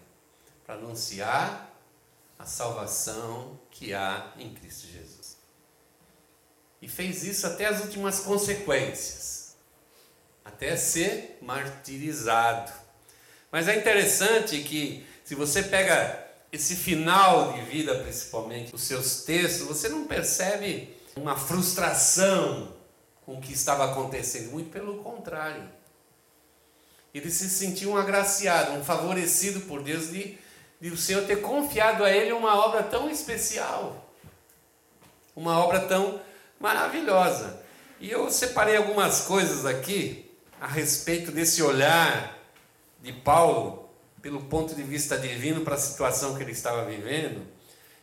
Para 0.64 0.76
anunciar 0.76 1.74
a 2.38 2.46
salvação 2.46 3.58
que 3.72 3.92
há 3.92 4.32
em 4.38 4.54
Cristo 4.54 4.86
Jesus. 4.86 5.36
E 6.80 6.86
fez 6.86 7.24
isso 7.24 7.48
até 7.48 7.66
as 7.66 7.80
últimas 7.80 8.20
consequências, 8.20 9.56
até 10.44 10.76
ser 10.76 11.36
martirizado. 11.42 12.72
Mas 13.50 13.66
é 13.66 13.76
interessante 13.76 14.62
que 14.62 15.04
se 15.24 15.34
você 15.34 15.62
pega 15.62 16.22
esse 16.52 16.76
final 16.76 17.54
de 17.54 17.62
vida, 17.62 17.94
principalmente, 17.96 18.74
os 18.74 18.82
seus 18.82 19.22
textos, 19.22 19.66
você 19.66 19.88
não 19.88 20.04
percebe 20.06 20.94
uma 21.16 21.34
frustração 21.34 22.72
com 23.24 23.38
o 23.38 23.40
que 23.40 23.52
estava 23.52 23.90
acontecendo, 23.90 24.52
muito 24.52 24.70
pelo 24.70 24.98
contrário. 24.98 25.66
Ele 27.12 27.30
se 27.30 27.48
sentiu 27.48 27.92
um 27.92 27.96
agraciado, 27.96 28.72
um 28.72 28.84
favorecido 28.84 29.62
por 29.62 29.82
Deus 29.82 30.10
de, 30.10 30.36
de 30.80 30.90
o 30.90 30.96
Senhor 30.96 31.24
ter 31.24 31.40
confiado 31.40 32.04
a 32.04 32.10
ele 32.10 32.32
uma 32.32 32.54
obra 32.56 32.82
tão 32.82 33.08
especial, 33.08 34.12
uma 35.34 35.58
obra 35.58 35.80
tão 35.80 36.20
maravilhosa. 36.60 37.62
E 37.98 38.10
eu 38.10 38.30
separei 38.30 38.76
algumas 38.76 39.22
coisas 39.22 39.64
aqui 39.64 40.30
a 40.60 40.66
respeito 40.66 41.32
desse 41.32 41.62
olhar 41.62 42.36
de 43.00 43.12
Paulo 43.12 43.83
pelo 44.24 44.40
ponto 44.40 44.74
de 44.74 44.82
vista 44.82 45.18
divino 45.18 45.60
para 45.60 45.74
a 45.74 45.78
situação 45.78 46.34
que 46.34 46.42
ele 46.42 46.52
estava 46.52 46.82
vivendo. 46.86 47.46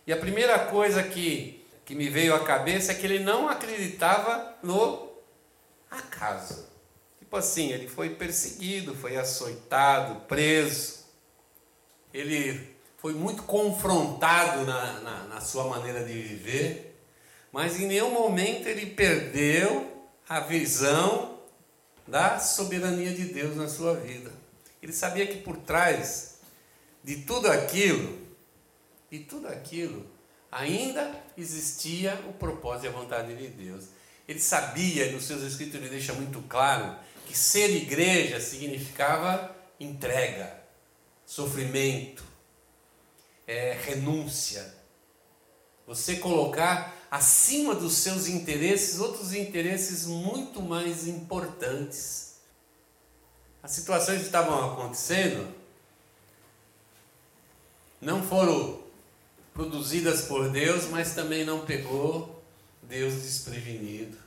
E 0.06 0.14
a 0.14 0.18
primeira 0.18 0.60
coisa 0.60 1.02
que, 1.02 1.66
que 1.84 1.96
me 1.96 2.10
veio 2.10 2.36
à 2.36 2.42
cabeça 2.42 2.92
é 2.92 2.96
que 2.96 3.08
ele 3.08 3.18
não 3.18 3.50
acreditava 3.50 4.56
no 4.62 5.10
acaso. 5.90 6.68
Tipo 7.18 7.38
assim, 7.38 7.72
ele 7.72 7.88
foi 7.88 8.12
perseguido, 8.12 8.94
foi 8.94 9.18
açoitado, 9.18 10.22
preso. 10.28 11.06
Ele 12.14 12.70
foi 13.00 13.16
muito 13.16 13.42
confrontado 13.42 14.64
na, 14.64 15.00
na, 15.00 15.24
na 15.24 15.42
sua 15.42 15.64
maneira 15.64 16.04
de 16.04 16.14
viver, 16.14 17.02
mas 17.52 17.80
em 17.80 17.88
nenhum 17.88 18.12
momento 18.12 18.68
ele 18.68 18.86
perdeu 18.86 20.06
a 20.30 20.40
visão 20.40 21.40
da 22.06 22.38
soberania 22.38 23.12
de 23.12 23.26
Deus 23.26 23.56
na 23.56 23.68
sua 23.68 23.96
vida. 23.96 24.41
Ele 24.82 24.94
sabia 24.94 25.28
que 25.28 25.38
por 25.38 25.58
trás 25.58 26.40
de 27.04 27.18
tudo 27.18 27.50
aquilo, 27.50 28.20
de 29.10 29.20
tudo 29.20 29.48
aquilo, 29.48 30.06
ainda 30.52 31.24
existia 31.38 32.16
o 32.28 32.34
propósito 32.34 32.86
e 32.86 32.90
a 32.90 32.92
vontade 32.92 33.36
de 33.36 33.48
Deus. 33.48 33.86
Ele 34.28 34.40
sabia, 34.40 35.12
nos 35.12 35.26
seus 35.26 35.44
escritos 35.44 35.76
ele 35.76 35.90
deixa 35.90 36.14
muito 36.14 36.42
claro, 36.44 36.96
que 37.26 37.38
ser 37.38 37.70
igreja 37.70 38.40
significava 38.40 39.56
entrega, 39.80 40.62
sofrimento, 41.26 42.24
é, 43.48 43.78
renúncia. 43.84 44.76
Você 45.88 46.18
colocar 46.18 46.96
acima 47.10 47.76
dos 47.76 47.96
seus 47.96 48.28
interesses 48.28 49.00
outros 49.00 49.34
interesses 49.34 50.06
muito 50.06 50.62
mais 50.62 51.08
importantes 51.08 52.31
as 53.64 53.72
situações 53.72 54.20
que 54.20 54.26
estavam 54.26 54.74
acontecendo 54.74 55.48
não 58.02 58.24
foram 58.24 58.82
produzidas 59.54 60.24
por 60.24 60.50
Deus, 60.50 60.88
mas 60.88 61.14
também 61.14 61.46
não 61.46 61.66
pegou 61.66 62.44
Deus 62.82 63.14
desprevenido. 63.22 64.18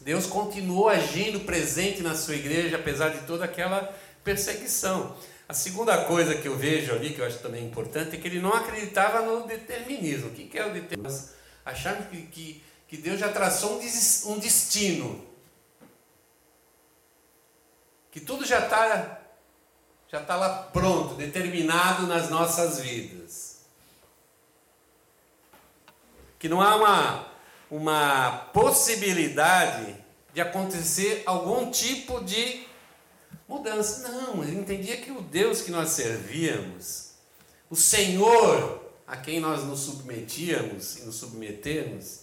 Deus 0.00 0.26
continuou 0.26 0.88
agindo 0.88 1.40
presente 1.40 2.02
na 2.02 2.14
sua 2.14 2.36
igreja, 2.36 2.76
apesar 2.76 3.08
de 3.08 3.26
toda 3.26 3.44
aquela 3.44 3.92
perseguição. 4.22 5.16
A 5.48 5.54
segunda 5.54 6.04
coisa 6.04 6.34
que 6.34 6.46
eu 6.46 6.56
vejo 6.56 6.92
ali, 6.92 7.14
que 7.14 7.20
eu 7.20 7.24
acho 7.24 7.38
também 7.38 7.64
importante, 7.64 8.14
é 8.14 8.18
que 8.18 8.28
ele 8.28 8.40
não 8.40 8.52
acreditava 8.52 9.22
no 9.22 9.46
determinismo. 9.46 10.28
O 10.28 10.32
que 10.32 10.56
é 10.58 10.66
o 10.66 10.72
determinismo? 10.72 11.28
Achando 11.64 12.08
que, 12.10 12.22
que, 12.26 12.64
que 12.88 12.96
Deus 12.96 13.18
já 13.18 13.30
traçou 13.30 13.80
um 14.26 14.38
destino 14.38 15.24
que 18.16 18.20
tudo 18.22 18.46
já 18.46 18.60
está 18.60 19.20
já 20.10 20.22
tá 20.22 20.36
lá 20.36 20.62
pronto, 20.72 21.16
determinado 21.16 22.06
nas 22.06 22.30
nossas 22.30 22.80
vidas. 22.80 23.66
Que 26.38 26.48
não 26.48 26.62
há 26.62 26.76
uma, 26.76 27.26
uma 27.70 28.30
possibilidade 28.54 29.94
de 30.32 30.40
acontecer 30.40 31.24
algum 31.26 31.70
tipo 31.70 32.24
de 32.24 32.66
mudança. 33.46 34.08
Não, 34.08 34.42
ele 34.42 34.60
entendia 34.60 34.96
que 34.96 35.10
o 35.10 35.20
Deus 35.20 35.60
que 35.60 35.70
nós 35.70 35.90
servíamos, 35.90 37.10
o 37.68 37.76
Senhor 37.76 38.82
a 39.06 39.18
quem 39.18 39.40
nós 39.40 39.62
nos 39.62 39.80
submetíamos 39.80 40.96
e 40.96 41.02
nos 41.02 41.16
submetemos, 41.16 42.20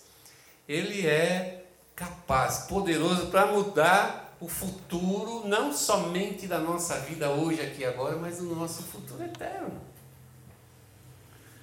ele 0.68 1.06
é 1.06 1.66
capaz, 1.96 2.66
poderoso 2.66 3.28
para 3.28 3.46
mudar 3.46 4.23
o 4.44 4.48
futuro, 4.50 5.48
não 5.48 5.72
somente 5.72 6.48
da 6.48 6.60
nossa 6.60 7.00
vida 7.00 7.30
hoje, 7.30 7.62
aqui 7.62 7.86
agora, 7.86 8.18
mas 8.18 8.40
do 8.40 8.54
nosso 8.54 8.84
futuro 8.84 9.24
eterno. 9.24 9.82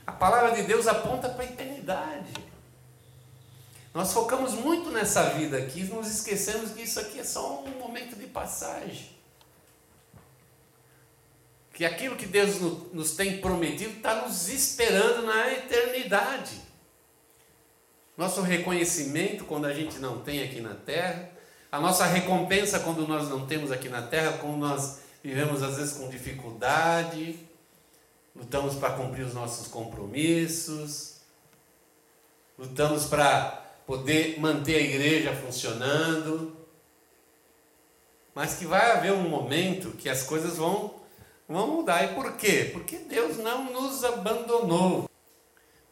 A 0.07 0.13
palavra 0.13 0.53
de 0.57 0.63
Deus 0.63 0.87
aponta 0.87 1.29
para 1.29 1.43
a 1.43 1.47
eternidade. 1.47 2.33
Nós 3.93 4.15
focamos 4.15 4.55
muito 4.55 4.91
nessa 4.91 5.29
vida 5.31 5.59
aqui, 5.59 5.85
nos 5.85 6.11
esquecemos 6.11 6.71
que 6.71 6.81
isso 6.81 6.99
aqui 6.99 7.21
é 7.21 7.25
só 7.25 7.63
um 7.63 7.79
momento 7.79 8.17
de 8.17 8.27
passagem. 8.27 9.11
Que 11.75 11.85
aquilo 11.85 12.17
que 12.17 12.27
Deus 12.27 12.61
nos 12.95 13.13
tem 13.13 13.43
prometido 13.43 13.99
está 13.99 14.23
nos 14.23 14.49
esperando 14.49 15.27
na 15.27 15.53
eternidade. 15.53 16.59
Nosso 18.17 18.41
reconhecimento, 18.41 19.45
quando 19.45 19.67
a 19.67 19.75
gente 19.75 19.99
não 19.99 20.23
tem 20.23 20.43
aqui 20.43 20.63
na 20.63 20.75
terra, 20.75 21.40
a 21.71 21.81
nossa 21.81 22.05
recompensa 22.05 22.81
quando 22.81 23.07
nós 23.07 23.29
não 23.29 23.47
temos 23.47 23.71
aqui 23.71 23.89
na 23.89 24.03
terra, 24.03 24.39
quando 24.39 24.57
nós 24.57 25.01
vivemos 25.23 25.63
às 25.63 25.77
vezes 25.77 25.97
com 25.97 26.09
dificuldade, 26.09 27.39
lutamos 28.35 28.75
para 28.75 28.95
cumprir 28.95 29.25
os 29.25 29.35
nossos 29.35 29.69
compromissos, 29.69 31.17
lutamos 32.59 33.05
para 33.07 33.65
poder 33.87 34.41
manter 34.41 34.77
a 34.77 34.81
igreja 34.81 35.35
funcionando, 35.35 36.57
mas 38.35 38.55
que 38.55 38.65
vai 38.65 38.93
haver 38.93 39.13
um 39.13 39.29
momento 39.29 39.91
que 39.93 40.09
as 40.09 40.23
coisas 40.23 40.57
vão, 40.57 41.01
Vamos 41.51 41.79
mudar. 41.79 42.05
E 42.05 42.15
por 42.15 42.37
quê? 42.37 42.71
Porque 42.73 42.97
Deus 42.97 43.39
não 43.39 43.73
nos 43.73 44.05
abandonou. 44.05 45.11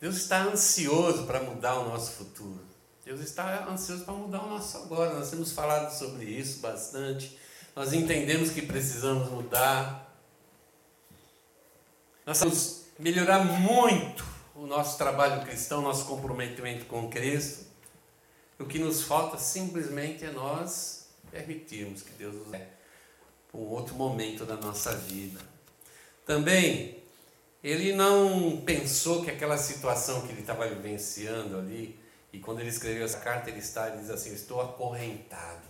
Deus 0.00 0.16
está 0.16 0.44
ansioso 0.44 1.26
para 1.26 1.42
mudar 1.42 1.80
o 1.80 1.88
nosso 1.88 2.12
futuro. 2.12 2.67
Deus 3.08 3.20
está 3.20 3.66
ansioso 3.66 4.04
para 4.04 4.12
mudar 4.12 4.44
o 4.44 4.50
nosso 4.50 4.76
agora. 4.76 5.14
Nós 5.14 5.30
temos 5.30 5.50
falado 5.52 5.90
sobre 5.90 6.26
isso 6.26 6.60
bastante. 6.60 7.38
Nós 7.74 7.94
entendemos 7.94 8.50
que 8.50 8.60
precisamos 8.60 9.30
mudar. 9.30 10.14
Nós 12.26 12.38
temos 12.38 12.82
melhorar 12.98 13.42
muito 13.42 14.22
o 14.54 14.66
nosso 14.66 14.98
trabalho 14.98 15.40
cristão, 15.40 15.80
nosso 15.80 16.04
comprometimento 16.04 16.84
com 16.84 17.08
Cristo. 17.08 17.64
O 18.58 18.66
que 18.66 18.78
nos 18.78 19.04
falta 19.04 19.38
simplesmente 19.38 20.26
é 20.26 20.30
nós 20.30 21.08
permitirmos 21.30 22.02
que 22.02 22.10
Deus 22.10 22.34
nos 22.34 22.48
dê 22.48 22.60
para 23.50 23.58
um 23.58 23.68
outro 23.70 23.94
momento 23.94 24.44
da 24.44 24.56
nossa 24.56 24.94
vida. 24.94 25.40
Também, 26.26 27.02
ele 27.64 27.94
não 27.94 28.60
pensou 28.66 29.24
que 29.24 29.30
aquela 29.30 29.56
situação 29.56 30.26
que 30.26 30.32
ele 30.32 30.42
estava 30.42 30.68
vivenciando 30.68 31.56
ali, 31.56 32.06
e 32.32 32.38
quando 32.38 32.61
ele 32.61 32.68
escreveu 32.68 33.04
essa 33.04 33.18
carta, 33.18 33.50
ele 33.50 33.58
está, 33.58 33.88
ele 33.88 33.99
diz 33.99 34.11
assim: 34.11 34.32
Estou 34.32 34.61
acorrentado. 34.61 35.66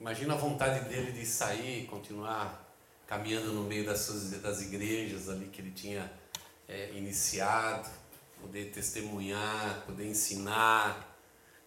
Imagina 0.00 0.34
a 0.34 0.36
vontade 0.36 0.88
dele 0.88 1.12
de 1.12 1.24
sair, 1.24 1.86
continuar 1.86 2.62
caminhando 3.06 3.52
no 3.52 3.64
meio 3.64 3.84
das, 3.84 4.00
suas, 4.00 4.30
das 4.40 4.62
igrejas 4.62 5.28
ali 5.28 5.46
que 5.46 5.60
ele 5.60 5.70
tinha 5.70 6.10
é, 6.68 6.90
iniciado, 6.94 7.88
poder 8.40 8.70
testemunhar, 8.70 9.82
poder 9.86 10.06
ensinar, 10.06 11.16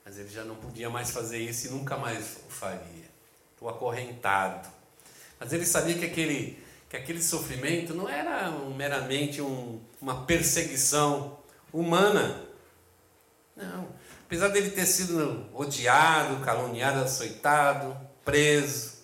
mas 0.04 0.18
ele 0.18 0.30
já 0.30 0.44
não 0.44 0.56
podia 0.56 0.90
mais 0.90 1.12
fazer 1.12 1.40
isso 1.40 1.68
e 1.68 1.70
nunca 1.70 1.98
mais 1.98 2.38
o 2.48 2.52
faria 2.52 3.08
estou 3.58 3.70
acorrentado. 3.70 4.70
Mas 5.40 5.52
ele 5.52 5.66
sabia 5.66 5.98
que 5.98 6.06
aquele, 6.06 6.64
que 6.88 6.96
aquele 6.96 7.22
sofrimento 7.22 7.94
não 7.94 8.08
era 8.08 8.52
meramente 8.52 9.42
um, 9.42 9.82
uma 10.00 10.26
perseguição 10.26 11.37
humana. 11.72 12.44
Não. 13.56 13.88
Apesar 14.26 14.50
dele 14.50 14.72
ter 14.72 14.86
sido 14.86 15.46
odiado, 15.54 16.44
caluniado, 16.44 17.00
açoitado, 17.00 17.96
preso, 18.24 18.98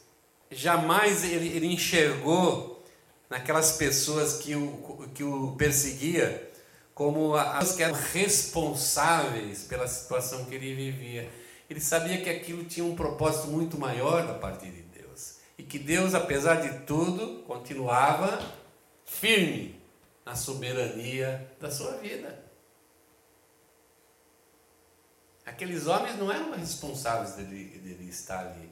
jamais 0.51 1.23
ele, 1.23 1.47
ele 1.47 1.67
enxergou 1.67 2.83
naquelas 3.29 3.73
pessoas 3.73 4.37
que 4.37 4.55
o, 4.55 5.09
que 5.13 5.23
o 5.23 5.55
perseguia 5.57 6.51
como 6.93 7.35
as 7.35 7.75
que 7.75 7.81
eram 7.81 7.95
responsáveis 8.13 9.63
pela 9.63 9.87
situação 9.87 10.45
que 10.45 10.53
ele 10.53 10.75
vivia 10.75 11.27
ele 11.73 11.79
sabia 11.81 12.21
que 12.21 12.29
aquilo 12.29 12.63
tinha 12.65 12.85
um 12.85 12.95
propósito 12.95 13.47
muito 13.47 13.79
maior 13.79 14.27
da 14.27 14.35
parte 14.35 14.69
de 14.69 14.81
Deus. 14.83 15.37
E 15.57 15.63
que 15.63 15.79
Deus, 15.79 16.13
apesar 16.13 16.61
de 16.61 16.85
tudo, 16.85 17.43
continuava 17.47 18.39
firme 19.05 19.81
na 20.23 20.35
soberania 20.35 21.51
da 21.59 21.71
sua 21.71 21.93
vida. 21.93 22.42
Aqueles 25.45 25.87
homens 25.87 26.17
não 26.17 26.31
eram 26.31 26.51
responsáveis 26.53 27.33
dele, 27.33 27.79
dele 27.79 28.09
estar 28.09 28.39
ali. 28.39 28.71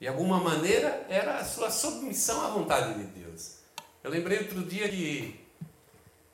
De 0.00 0.08
alguma 0.08 0.40
maneira, 0.40 1.06
era 1.08 1.38
a 1.38 1.44
sua 1.44 1.70
submissão 1.70 2.44
à 2.44 2.48
vontade 2.48 2.94
de 2.94 3.04
Deus. 3.20 3.58
Eu 4.02 4.10
lembrei 4.10 4.38
outro 4.38 4.64
dia 4.64 4.88
que, 4.88 5.38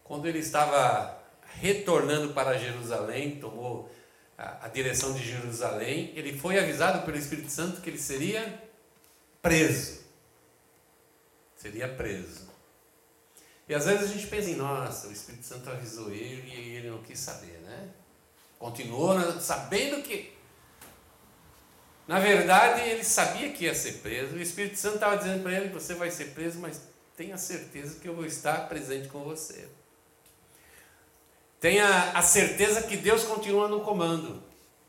quando 0.05 0.27
ele 0.27 0.39
estava 0.39 1.19
retornando 1.61 2.33
para 2.33 2.57
Jerusalém, 2.57 3.39
tomou 3.39 3.91
a, 4.39 4.67
a 4.67 4.69
direção 4.69 5.13
de 5.13 5.23
Jerusalém, 5.23 6.13
ele 6.15 6.39
foi 6.39 6.59
avisado 6.59 7.05
pelo 7.05 7.19
Espírito 7.19 7.51
Santo 7.51 7.81
que 7.83 7.91
ele 7.91 7.99
seria 7.99 8.63
preso. 9.43 10.01
Seria 11.57 11.89
preso. 11.89 12.48
E 13.69 13.75
às 13.75 13.85
vezes 13.85 14.11
a 14.11 14.15
gente 14.15 14.27
pensa 14.27 14.51
em, 14.51 14.57
nossa, 14.57 15.09
o 15.09 15.13
Espírito 15.13 15.45
Santo 15.45 15.69
avisou 15.69 16.11
ele 16.11 16.49
e 16.49 16.77
ele 16.77 16.91
não 16.91 17.03
quis 17.03 17.19
saber, 17.19 17.61
né? 17.65 17.89
Continuou 18.59 19.41
sabendo 19.41 20.03
que. 20.03 20.33
Na 22.07 22.19
verdade, 22.19 22.81
ele 22.89 23.05
sabia 23.05 23.53
que 23.53 23.65
ia 23.65 23.75
ser 23.75 23.99
preso. 23.99 24.35
O 24.35 24.41
Espírito 24.41 24.79
Santo 24.79 24.95
estava 24.95 25.19
dizendo 25.19 25.43
para 25.43 25.53
ele: 25.53 25.69
você 25.69 25.95
vai 25.95 26.11
ser 26.11 26.31
preso, 26.31 26.59
mas 26.59 26.81
tenha 27.15 27.37
certeza 27.37 28.01
que 28.01 28.09
eu 28.09 28.15
vou 28.15 28.25
estar 28.25 28.69
presente 28.69 29.09
com 29.09 29.23
você. 29.23 29.69
Tenha 31.61 32.13
a 32.13 32.23
certeza 32.23 32.83
que 32.83 32.97
Deus 32.97 33.25
continua 33.25 33.69
no 33.69 33.81
comando, 33.81 34.43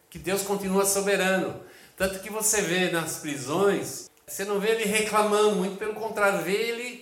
que 0.09 0.17
Deus 0.17 0.43
continua 0.43 0.85
soberano. 0.85 1.61
Tanto 1.97 2.19
que 2.19 2.29
você 2.29 2.61
vê 2.61 2.91
nas 2.91 3.17
prisões, 3.17 4.09
você 4.25 4.45
não 4.45 4.59
vê 4.59 4.69
ele 4.69 4.85
reclamando, 4.85 5.55
muito 5.55 5.77
pelo 5.77 5.95
contrário, 5.95 6.43
vê 6.43 6.53
ele 6.53 6.98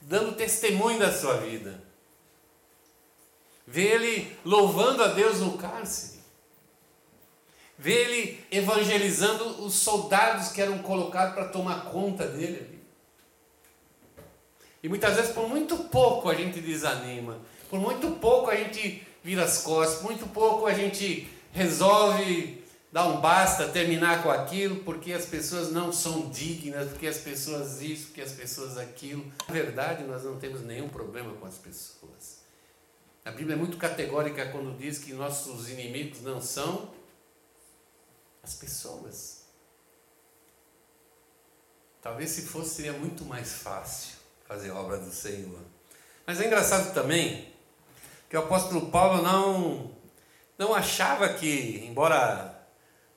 dando 0.00 0.36
testemunho 0.36 0.98
da 0.98 1.12
sua 1.12 1.36
vida. 1.38 1.82
Vê 3.66 3.82
ele 3.82 4.36
louvando 4.44 5.02
a 5.02 5.08
Deus 5.08 5.40
no 5.40 5.56
cárcere. 5.56 6.20
Vê 7.78 7.92
ele 7.92 8.44
evangelizando 8.50 9.64
os 9.64 9.74
soldados 9.74 10.48
que 10.48 10.60
eram 10.60 10.78
colocados 10.78 11.34
para 11.34 11.48
tomar 11.48 11.86
conta 11.86 12.26
dele. 12.26 12.80
E 14.82 14.88
muitas 14.88 15.16
vezes, 15.16 15.32
por 15.32 15.48
muito 15.48 15.76
pouco, 15.84 16.28
a 16.28 16.34
gente 16.34 16.60
desanima. 16.60 17.38
Por 17.68 17.78
muito 17.78 18.10
pouco 18.18 18.50
a 18.50 18.56
gente 18.56 19.06
vira 19.22 19.44
as 19.44 19.62
costas, 19.62 20.02
muito 20.02 20.26
pouco 20.28 20.66
a 20.66 20.74
gente 20.74 21.28
resolve 21.52 22.59
dar 22.92 23.06
um 23.06 23.20
basta, 23.20 23.68
terminar 23.68 24.22
com 24.22 24.30
aquilo, 24.30 24.82
porque 24.84 25.12
as 25.12 25.26
pessoas 25.26 25.70
não 25.70 25.92
são 25.92 26.28
dignas, 26.30 26.90
porque 26.90 27.06
as 27.06 27.18
pessoas 27.18 27.80
isso, 27.80 28.06
porque 28.06 28.20
as 28.20 28.32
pessoas 28.32 28.76
aquilo. 28.76 29.24
Na 29.46 29.54
verdade, 29.54 30.04
nós 30.04 30.24
não 30.24 30.38
temos 30.38 30.62
nenhum 30.62 30.88
problema 30.88 31.32
com 31.34 31.46
as 31.46 31.56
pessoas. 31.56 32.40
A 33.24 33.30
Bíblia 33.30 33.54
é 33.54 33.58
muito 33.58 33.76
categórica 33.76 34.46
quando 34.50 34.76
diz 34.76 34.98
que 34.98 35.12
nossos 35.12 35.68
inimigos 35.68 36.22
não 36.22 36.40
são 36.40 36.90
as 38.42 38.54
pessoas. 38.54 39.40
Talvez 42.02 42.30
se 42.30 42.42
fosse 42.42 42.76
seria 42.76 42.94
muito 42.94 43.24
mais 43.24 43.52
fácil 43.52 44.14
fazer 44.48 44.70
a 44.70 44.74
obra 44.74 44.96
do 44.96 45.12
Senhor. 45.12 45.60
Mas 46.26 46.40
é 46.40 46.46
engraçado 46.46 46.92
também 46.94 47.52
que 48.28 48.36
o 48.36 48.40
apóstolo 48.40 48.90
Paulo 48.90 49.22
não, 49.22 49.90
não 50.56 50.74
achava 50.74 51.28
que, 51.28 51.84
embora 51.86 52.59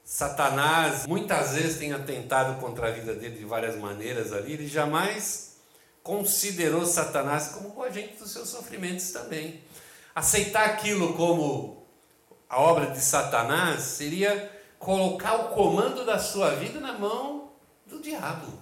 Satanás 0.03 1.07
muitas 1.07 1.53
vezes 1.53 1.77
tenha 1.77 1.97
tentado 1.99 2.59
contra 2.59 2.87
a 2.87 2.91
vida 2.91 3.13
dele 3.13 3.37
de 3.37 3.45
várias 3.45 3.75
maneiras 3.75 4.33
ali, 4.33 4.53
ele 4.53 4.67
jamais 4.67 5.57
considerou 6.03 6.85
Satanás 6.85 7.49
como 7.49 7.73
o 7.75 7.83
agente 7.83 8.17
dos 8.17 8.31
seus 8.31 8.49
sofrimentos 8.49 9.11
também. 9.11 9.63
Aceitar 10.13 10.65
aquilo 10.65 11.15
como 11.15 11.87
a 12.49 12.59
obra 12.59 12.87
de 12.91 12.99
Satanás 12.99 13.81
seria 13.81 14.51
colocar 14.77 15.35
o 15.35 15.55
comando 15.55 16.05
da 16.05 16.19
sua 16.19 16.51
vida 16.55 16.79
na 16.79 16.93
mão 16.93 17.51
do 17.85 18.01
diabo. 18.01 18.61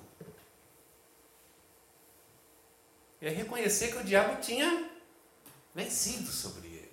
É 3.20 3.30
reconhecer 3.30 3.92
que 3.92 3.98
o 3.98 4.04
diabo 4.04 4.40
tinha 4.40 4.90
vencido 5.74 6.32
sobre 6.32 6.68
ele. 6.68 6.92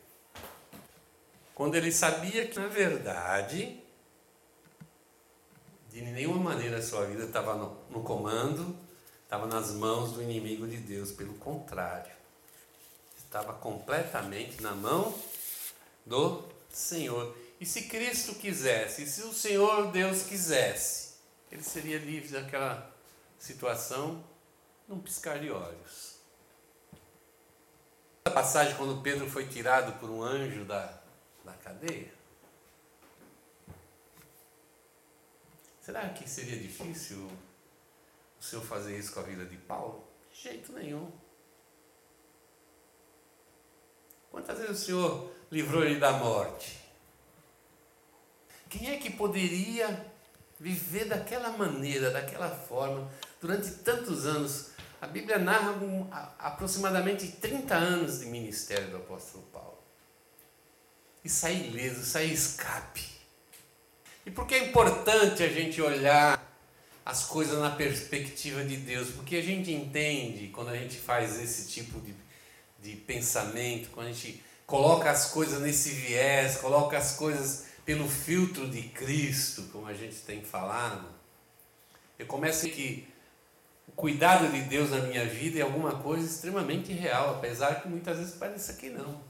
Quando 1.55 1.75
ele 1.75 1.93
sabia 1.93 2.47
que, 2.47 2.59
na 2.59 2.69
verdade, 2.69 3.83
de 5.91 6.03
nenhuma 6.03 6.37
maneira 6.37 6.79
a 6.79 6.83
sua 6.83 7.07
vida 7.07 7.25
estava 7.25 7.55
no, 7.55 7.77
no 7.91 8.03
comando, 8.03 8.77
estava 9.23 9.47
nas 9.47 9.73
mãos 9.73 10.13
do 10.13 10.23
inimigo 10.23 10.67
de 10.67 10.77
Deus, 10.77 11.13
pelo 11.13 11.35
contrário, 11.35 12.13
estava 13.17 13.53
completamente 13.53 14.63
na 14.63 14.75
mão 14.75 15.15
do 16.05 16.45
Senhor. 16.71 17.37
E 17.61 17.67
se 17.67 17.83
Cristo 17.83 18.35
quisesse, 18.35 19.03
e 19.03 19.07
se 19.07 19.23
o 19.23 19.33
Senhor 19.33 19.91
Deus 19.91 20.23
quisesse, 20.23 21.15
ele 21.51 21.63
seria 21.63 21.99
livre 21.99 22.29
daquela 22.29 22.95
situação 23.39 24.23
num 24.87 25.01
piscar 25.01 25.39
de 25.39 25.51
olhos 25.51 26.19
a 28.29 28.31
passagem 28.31 28.77
quando 28.77 29.01
Pedro 29.01 29.29
foi 29.29 29.47
tirado 29.47 29.99
por 29.99 30.11
um 30.11 30.23
anjo 30.23 30.65
da, 30.65 30.93
da 31.45 31.53
cadeia? 31.55 32.13
Será 35.89 36.07
que 36.11 36.29
seria 36.29 36.59
difícil 36.59 37.17
o 38.39 38.45
senhor 38.45 38.63
fazer 38.63 38.99
isso 38.99 39.11
com 39.11 39.21
a 39.21 39.23
vida 39.23 39.47
de 39.47 39.57
Paulo? 39.57 40.07
De 40.31 40.39
jeito 40.39 40.71
nenhum. 40.75 41.11
Quantas 44.31 44.59
vezes 44.59 44.83
o 44.83 44.85
senhor 44.85 45.33
livrou 45.51 45.83
ele 45.83 45.99
da 45.99 46.13
morte? 46.13 46.79
Quem 48.69 48.91
é 48.91 48.99
que 48.99 49.09
poderia 49.09 50.13
viver 50.61 51.07
daquela 51.07 51.57
maneira, 51.57 52.11
daquela 52.11 52.51
forma, 52.51 53.11
durante 53.41 53.71
tantos 53.77 54.27
anos, 54.27 54.73
a 55.01 55.07
Bíblia 55.07 55.39
narra 55.39 55.71
um, 55.71 56.07
aproximadamente 56.39 57.29
30 57.29 57.75
anos 57.75 58.21
de 58.21 58.27
ministério 58.27 58.91
do 58.91 58.99
apóstolo 58.99 59.45
Paulo. 59.45 59.79
E 61.25 61.31
sair 61.31 61.71
ileso, 61.71 62.05
sair 62.05 62.31
escape. 62.31 63.18
E 64.29 64.31
por 64.31 64.47
que 64.47 64.55
é 64.57 64.69
importante 64.69 65.43
a 65.43 65.49
gente 65.49 65.81
olhar 65.81 66.39
as 67.03 67.25
coisas 67.25 67.59
na 67.59 67.71
perspectiva 67.71 68.63
de 68.63 68.77
Deus, 68.77 69.09
porque 69.09 69.37
a 69.37 69.43
gente 69.43 69.73
entende 69.73 70.49
quando 70.49 70.69
a 70.69 70.77
gente 70.77 70.99
faz 70.99 71.41
esse 71.41 71.67
tipo 71.67 71.99
de, 72.03 72.15
de 72.79 72.95
pensamento, 72.95 73.89
quando 73.89 74.09
a 74.09 74.13
gente 74.13 74.45
coloca 74.67 75.11
as 75.11 75.31
coisas 75.31 75.63
nesse 75.63 75.89
viés, 75.93 76.59
coloca 76.59 76.99
as 76.99 77.17
coisas 77.17 77.69
pelo 77.87 78.07
filtro 78.07 78.69
de 78.69 78.83
Cristo, 78.83 79.63
como 79.73 79.87
a 79.87 79.95
gente 79.95 80.17
tem 80.17 80.43
falado, 80.43 81.09
eu 82.19 82.27
começo 82.27 82.67
a 82.67 82.69
que 82.69 83.09
o 83.87 83.93
cuidado 83.93 84.53
de 84.53 84.61
Deus 84.61 84.91
na 84.91 84.99
minha 84.99 85.25
vida 85.25 85.59
é 85.59 85.63
alguma 85.63 86.03
coisa 86.03 86.27
extremamente 86.27 86.93
real, 86.93 87.37
apesar 87.37 87.81
que 87.81 87.89
muitas 87.89 88.19
vezes 88.19 88.35
parece 88.35 88.77
que 88.77 88.91
não. 88.91 89.27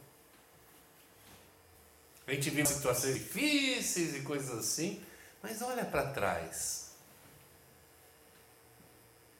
A 2.28 2.34
gente 2.34 2.50
vive 2.50 2.68
situações 2.68 3.14
difíceis 3.14 4.14
e 4.14 4.20
coisas 4.20 4.50
assim, 4.50 5.00
mas 5.42 5.62
olha 5.62 5.82
para 5.82 6.10
trás. 6.10 6.90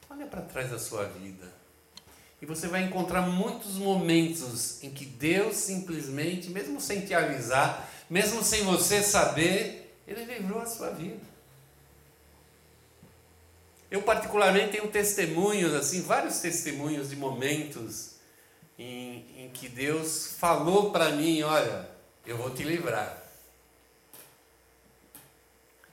Olha 0.09 0.25
para 0.25 0.41
trás 0.41 0.71
da 0.71 0.79
sua 0.79 1.05
vida. 1.05 1.53
E 2.41 2.47
você 2.47 2.67
vai 2.67 2.81
encontrar 2.81 3.21
muitos 3.21 3.75
momentos 3.75 4.83
em 4.83 4.89
que 4.89 5.05
Deus 5.05 5.55
simplesmente, 5.55 6.49
mesmo 6.49 6.81
sem 6.81 7.05
te 7.05 7.13
avisar, 7.13 7.87
mesmo 8.09 8.43
sem 8.43 8.63
você 8.63 9.03
saber, 9.03 9.95
Ele 10.07 10.25
livrou 10.25 10.59
a 10.59 10.65
sua 10.65 10.89
vida. 10.89 11.21
Eu 13.91 14.01
particularmente 14.01 14.71
tenho 14.71 14.87
testemunhos, 14.87 15.75
assim, 15.75 16.01
vários 16.01 16.39
testemunhos 16.39 17.11
de 17.11 17.15
momentos 17.15 18.15
em, 18.79 19.25
em 19.37 19.49
que 19.49 19.69
Deus 19.69 20.33
falou 20.39 20.91
para 20.91 21.11
mim, 21.11 21.43
olha, 21.43 21.98
eu 22.29 22.37
vou 22.37 22.51
te 22.51 22.63
livrar. 22.63 23.23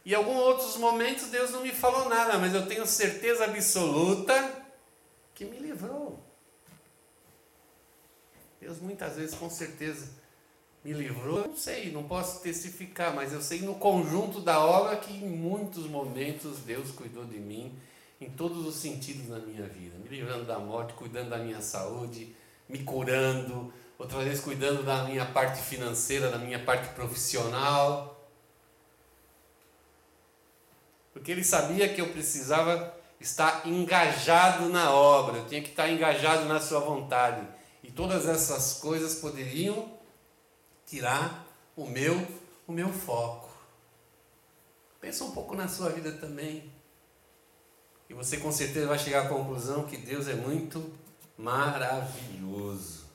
E 0.05 0.14
alguns 0.14 0.37
outros 0.37 0.77
momentos 0.77 1.29
Deus 1.29 1.51
não 1.51 1.62
me 1.62 1.72
falou 1.72 2.09
nada, 2.09 2.38
mas 2.38 2.55
eu 2.55 2.66
tenho 2.66 2.87
certeza 2.87 3.44
absoluta 3.44 4.64
que 5.35 5.44
me 5.44 5.59
livrou. 5.59 6.20
Deus 8.61 8.79
muitas 8.81 9.16
vezes 9.16 9.35
com 9.35 9.49
certeza 9.49 10.09
me 10.85 10.92
livrou. 10.92 11.49
Não 11.49 11.57
sei, 11.57 11.90
não 11.90 12.05
posso 12.05 12.40
testificar, 12.40 13.14
mas 13.14 13.33
eu 13.33 13.40
sei 13.40 13.62
no 13.62 13.75
conjunto 13.75 14.40
da 14.40 14.64
obra 14.64 14.96
que 14.96 15.12
em 15.12 15.29
muitos 15.29 15.87
momentos 15.87 16.59
Deus 16.61 16.90
cuidou 16.90 17.25
de 17.25 17.38
mim 17.38 17.77
em 18.20 18.31
todos 18.31 18.66
os 18.66 18.77
sentidos 18.77 19.29
na 19.29 19.38
minha 19.38 19.66
vida, 19.66 19.99
me 19.99 20.09
livrando 20.09 20.44
da 20.44 20.59
morte, 20.59 20.94
cuidando 20.94 21.31
da 21.31 21.38
minha 21.38 21.61
saúde, 21.61 22.35
me 22.68 22.83
curando, 22.83 23.72
outra 23.98 24.18
vez 24.22 24.40
cuidando 24.40 24.82
da 24.82 25.04
minha 25.04 25.24
parte 25.26 25.62
financeira, 25.62 26.30
da 26.30 26.38
minha 26.38 26.59
parte 26.59 26.94
profissional. 26.94 28.28
Porque 31.12 31.32
ele 31.32 31.44
sabia 31.44 31.88
que 31.92 32.00
eu 32.00 32.09
precisava 32.09 32.94
estar 33.20 33.66
engajado 33.66 34.68
na 34.68 34.92
obra, 34.92 35.38
eu 35.38 35.46
tinha 35.46 35.62
que 35.62 35.70
estar 35.70 35.88
engajado 35.88 36.44
na 36.44 36.61
sua 36.61 36.80
vontade. 36.80 37.46
E 37.82 37.90
todas 37.90 38.26
essas 38.26 38.74
coisas 38.74 39.14
poderiam 39.16 39.96
tirar 40.85 41.46
o 41.76 41.87
meu, 41.87 42.26
o 42.66 42.72
meu 42.72 42.92
foco. 42.92 43.48
Pensa 45.00 45.24
um 45.24 45.30
pouco 45.30 45.54
na 45.54 45.68
sua 45.68 45.90
vida 45.90 46.12
também. 46.12 46.70
E 48.09 48.14
você 48.14 48.37
com 48.37 48.52
certeza 48.52 48.87
vai 48.87 48.98
chegar 48.98 49.26
à 49.26 49.28
conclusão 49.28 49.85
que 49.85 49.96
Deus 49.96 50.28
é 50.28 50.35
muito 50.35 50.92
maravilhoso. 51.37 53.06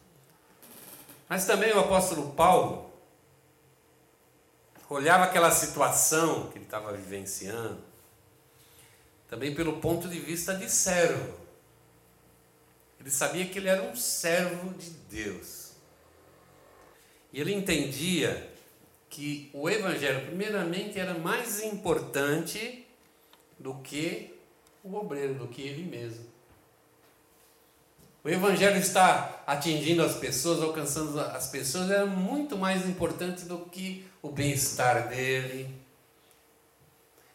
Mas 1.32 1.46
também 1.46 1.72
o 1.72 1.80
apóstolo 1.80 2.34
Paulo 2.34 2.92
olhava 4.90 5.24
aquela 5.24 5.50
situação 5.50 6.50
que 6.50 6.58
ele 6.58 6.66
estava 6.66 6.92
vivenciando, 6.92 7.82
também 9.30 9.56
pelo 9.56 9.78
ponto 9.78 10.10
de 10.10 10.20
vista 10.20 10.54
de 10.54 10.70
servo. 10.70 11.40
Ele 13.00 13.10
sabia 13.10 13.46
que 13.46 13.60
ele 13.60 13.70
era 13.70 13.82
um 13.82 13.96
servo 13.96 14.74
de 14.74 14.90
Deus. 14.90 15.72
E 17.32 17.40
ele 17.40 17.54
entendia 17.54 18.54
que 19.10 19.50
o 19.54 19.70
Evangelho, 19.70 20.26
primeiramente, 20.26 21.00
era 21.00 21.14
mais 21.14 21.64
importante 21.64 22.86
do 23.58 23.76
que 23.76 24.38
o 24.84 24.94
obreiro, 24.96 25.36
do 25.36 25.48
que 25.48 25.62
ele 25.62 25.84
mesmo. 25.84 26.31
O 28.24 28.30
Evangelho 28.30 28.78
está 28.78 29.44
atingindo 29.48 30.04
as 30.04 30.16
pessoas, 30.16 30.62
alcançando 30.62 31.20
as 31.20 31.48
pessoas, 31.48 31.90
é 31.90 32.06
muito 32.06 32.56
mais 32.56 32.88
importante 32.88 33.46
do 33.46 33.58
que 33.66 34.08
o 34.22 34.30
bem-estar 34.30 35.08
dele. 35.08 35.74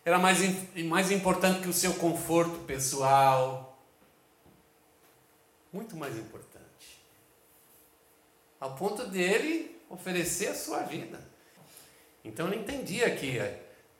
Era 0.04 0.16
mais, 0.20 0.38
mais 0.84 1.10
importante 1.10 1.60
que 1.60 1.68
o 1.68 1.72
seu 1.72 1.94
conforto 1.94 2.60
pessoal. 2.60 3.76
Muito 5.72 5.96
mais 5.96 6.16
importante. 6.16 7.02
Ao 8.60 8.76
ponto 8.76 9.08
dele 9.08 9.76
oferecer 9.90 10.46
a 10.48 10.54
sua 10.54 10.82
vida. 10.82 11.20
Então 12.24 12.46
ele 12.46 12.60
entendia 12.60 13.10
que 13.16 13.40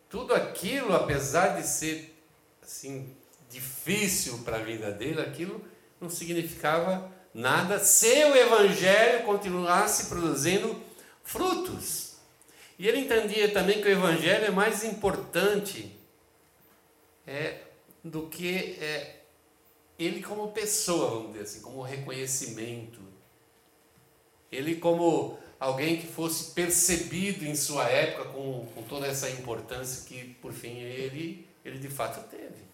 tudo 0.08 0.32
aquilo, 0.32 0.94
apesar 0.94 1.60
de 1.60 1.66
ser 1.66 2.16
assim 2.62 3.12
difícil 3.50 4.38
para 4.44 4.58
a 4.58 4.62
vida 4.62 4.92
dele, 4.92 5.20
aquilo 5.20 5.64
não 6.00 6.10
significava 6.10 7.10
nada 7.32 7.78
se 7.78 8.24
o 8.24 8.34
Evangelho 8.34 9.24
continuasse 9.24 10.06
produzindo 10.06 10.80
frutos. 11.22 12.16
E 12.78 12.86
ele 12.86 13.00
entendia 13.00 13.52
também 13.52 13.80
que 13.80 13.88
o 13.88 13.90
Evangelho 13.90 14.46
é 14.46 14.50
mais 14.50 14.84
importante 14.84 15.96
é, 17.26 17.60
do 18.04 18.28
que 18.28 18.78
é, 18.80 19.20
ele 19.98 20.22
como 20.22 20.52
pessoa, 20.52 21.10
vamos 21.10 21.32
dizer 21.32 21.44
assim, 21.44 21.60
como 21.60 21.82
reconhecimento. 21.82 23.00
Ele 24.52 24.76
como 24.76 25.38
alguém 25.58 25.98
que 25.98 26.06
fosse 26.06 26.52
percebido 26.52 27.44
em 27.44 27.56
sua 27.56 27.88
época 27.88 28.30
com, 28.30 28.66
com 28.74 28.82
toda 28.82 29.06
essa 29.06 29.28
importância 29.30 30.06
que, 30.06 30.34
por 30.34 30.52
fim, 30.52 30.78
ele, 30.78 31.48
ele 31.64 31.78
de 31.78 31.88
fato 31.88 32.28
teve 32.28 32.66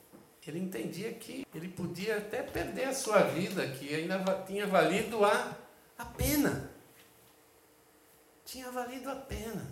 ele 0.51 0.59
entendia 0.59 1.13
que 1.13 1.47
ele 1.55 1.69
podia 1.69 2.19
até 2.19 2.43
perder 2.43 2.85
a 2.85 2.95
sua 2.95 3.23
vida, 3.23 3.67
que 3.69 3.95
ainda 3.95 4.19
tinha 4.47 4.67
valido 4.67 5.25
a, 5.25 5.57
a 5.97 6.05
pena. 6.05 6.71
Tinha 8.45 8.71
valido 8.71 9.09
a 9.09 9.15
pena. 9.15 9.65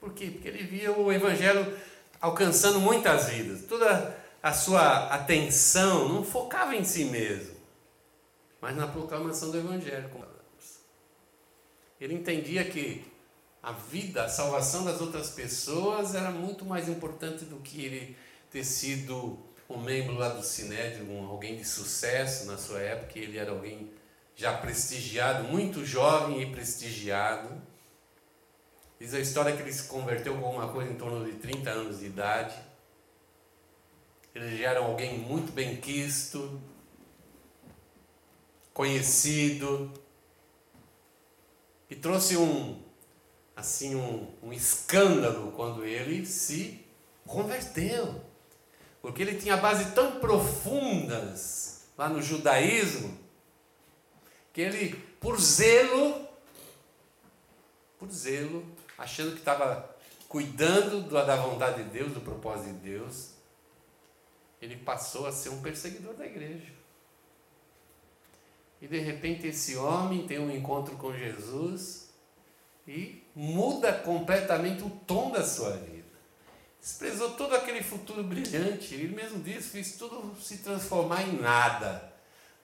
Por 0.00 0.14
quê? 0.14 0.30
Porque 0.30 0.48
ele 0.48 0.64
via 0.64 0.90
o 0.90 1.12
Evangelho 1.12 1.78
alcançando 2.20 2.80
muitas 2.80 3.28
vidas. 3.28 3.66
Toda 3.66 4.16
a 4.42 4.52
sua 4.54 5.08
atenção 5.08 6.08
não 6.08 6.24
focava 6.24 6.74
em 6.74 6.84
si 6.84 7.04
mesmo, 7.04 7.54
mas 8.60 8.74
na 8.74 8.86
proclamação 8.86 9.50
do 9.50 9.58
Evangelho. 9.58 10.08
Ele 12.00 12.14
entendia 12.14 12.64
que 12.64 13.04
a 13.62 13.72
vida, 13.72 14.24
a 14.24 14.28
salvação 14.28 14.84
das 14.86 15.02
outras 15.02 15.30
pessoas 15.30 16.14
era 16.14 16.30
muito 16.30 16.64
mais 16.64 16.88
importante 16.88 17.44
do 17.44 17.56
que 17.56 17.84
ele 17.84 18.16
ter 18.50 18.64
sido 18.64 19.38
um 19.70 19.78
membro 19.78 20.14
lá 20.14 20.28
do 20.28 20.42
Sinédrio, 20.42 21.08
um, 21.08 21.28
alguém 21.28 21.56
de 21.56 21.64
sucesso 21.64 22.44
na 22.46 22.58
sua 22.58 22.80
época, 22.80 23.16
ele 23.18 23.38
era 23.38 23.52
alguém 23.52 23.88
já 24.34 24.52
prestigiado, 24.52 25.44
muito 25.44 25.86
jovem 25.86 26.42
e 26.42 26.50
prestigiado. 26.50 27.48
Diz 28.98 29.14
a 29.14 29.20
história 29.20 29.56
que 29.56 29.62
ele 29.62 29.72
se 29.72 29.84
converteu 29.84 30.36
com 30.38 30.50
uma 30.50 30.68
coisa 30.72 30.90
em 30.90 30.96
torno 30.96 31.24
de 31.24 31.38
30 31.38 31.70
anos 31.70 32.00
de 32.00 32.06
idade. 32.06 32.54
Ele 34.34 34.56
já 34.56 34.70
era 34.70 34.80
alguém 34.80 35.18
muito 35.18 35.52
bem 35.52 35.76
quisto, 35.76 36.60
conhecido, 38.74 39.92
e 41.88 41.94
trouxe 41.94 42.36
um 42.36 42.82
assim 43.54 43.94
um, 43.94 44.26
um 44.42 44.52
escândalo 44.52 45.52
quando 45.52 45.84
ele 45.84 46.24
se 46.24 46.84
converteu 47.26 48.29
porque 49.00 49.22
ele 49.22 49.38
tinha 49.38 49.56
bases 49.56 49.94
tão 49.94 50.20
profundas 50.20 51.84
lá 51.96 52.08
no 52.08 52.22
judaísmo, 52.22 53.18
que 54.52 54.60
ele, 54.60 54.94
por 55.20 55.40
zelo, 55.40 56.28
por 57.98 58.10
zelo, 58.10 58.64
achando 58.98 59.32
que 59.32 59.38
estava 59.38 59.96
cuidando 60.28 61.08
da 61.08 61.36
vontade 61.36 61.82
de 61.82 61.90
Deus, 61.90 62.12
do 62.12 62.20
propósito 62.20 62.74
de 62.74 62.90
Deus, 62.90 63.30
ele 64.60 64.76
passou 64.76 65.26
a 65.26 65.32
ser 65.32 65.48
um 65.48 65.62
perseguidor 65.62 66.14
da 66.14 66.26
igreja. 66.26 66.72
E 68.80 68.86
de 68.86 68.98
repente 68.98 69.46
esse 69.46 69.76
homem 69.76 70.26
tem 70.26 70.38
um 70.38 70.50
encontro 70.50 70.96
com 70.96 71.12
Jesus 71.12 72.10
e 72.86 73.22
muda 73.34 73.92
completamente 73.92 74.82
o 74.82 74.90
tom 74.90 75.30
da 75.30 75.44
sua 75.44 75.72
vida 75.72 75.89
desprezou 76.80 77.30
todo 77.32 77.54
aquele 77.54 77.82
futuro 77.82 78.22
brilhante. 78.22 78.94
Ele 78.94 79.14
mesmo 79.14 79.42
disse: 79.42 79.68
fiz 79.68 79.96
tudo 79.96 80.34
se 80.40 80.58
transformar 80.58 81.22
em 81.22 81.40
nada. 81.40 82.12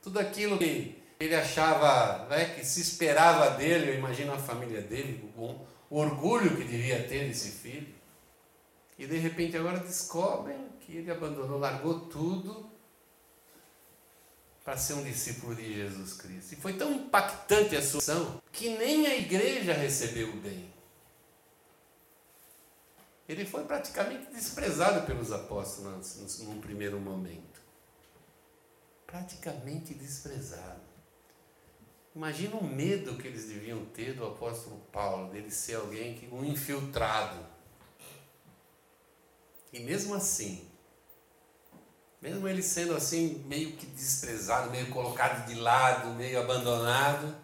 Tudo 0.03 0.19
aquilo 0.19 0.59
que 0.59 1.03
ele 1.19 1.35
achava, 1.35 2.27
né, 2.29 2.55
que 2.55 2.65
se 2.65 2.81
esperava 2.81 3.51
dele, 3.51 3.91
eu 3.91 3.95
imagino 3.95 4.33
a 4.33 4.39
família 4.39 4.81
dele, 4.81 5.31
o, 5.37 5.57
o 5.91 5.99
orgulho 5.99 6.57
que 6.57 6.65
devia 6.65 7.03
ter 7.07 7.27
desse 7.27 7.51
filho. 7.51 7.95
E 8.99 9.07
de 9.07 9.19
repente 9.19 9.57
agora 9.57 9.79
descobrem 9.79 10.69
que 10.81 10.97
ele 10.97 11.11
abandonou, 11.11 11.59
largou 11.59 12.01
tudo 12.01 12.71
para 14.65 14.77
ser 14.77 14.95
um 14.95 15.05
discípulo 15.05 15.55
de 15.55 15.75
Jesus 15.75 16.15
Cristo. 16.15 16.53
E 16.53 16.57
foi 16.57 16.73
tão 16.73 16.93
impactante 16.93 17.77
a 17.77 17.83
sua 17.83 18.01
ação 18.01 18.43
que 18.51 18.71
nem 18.71 19.07
a 19.07 19.17
igreja 19.17 19.73
recebeu 19.73 20.33
bem. 20.37 20.76
Ele 23.29 23.45
foi 23.45 23.65
praticamente 23.65 24.31
desprezado 24.31 25.05
pelos 25.07 25.33
apóstolos 25.33 26.39
num 26.41 26.61
primeiro 26.61 27.01
momento. 27.01 27.61
Praticamente 29.07 29.95
desprezado. 29.95 30.87
Imagina 32.15 32.57
o 32.57 32.65
medo 32.65 33.17
que 33.17 33.29
eles 33.29 33.47
deviam 33.47 33.85
ter 33.87 34.15
do 34.15 34.25
apóstolo 34.27 34.81
Paulo, 34.93 35.31
dele 35.31 35.51
ser 35.51 35.75
alguém 35.75 36.15
que 36.15 36.27
um 36.33 36.45
infiltrado. 36.45 37.45
E 39.73 39.81
mesmo 39.81 40.15
assim, 40.15 40.67
mesmo 42.23 42.49
ele 42.49 42.63
sendo 42.63 42.95
assim 42.95 43.45
meio 43.47 43.77
que 43.77 43.85
desprezado, 43.87 44.71
meio 44.71 44.91
colocado 44.91 45.47
de 45.47 45.57
lado, 45.57 46.15
meio 46.15 46.41
abandonado, 46.41 47.37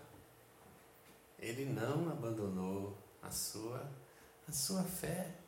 ele 1.39 1.67
não 1.67 2.11
abandonou 2.11 2.97
a 3.21 3.31
sua 3.31 3.91
a 4.49 4.53
sua 4.53 4.83
fé. 4.83 5.42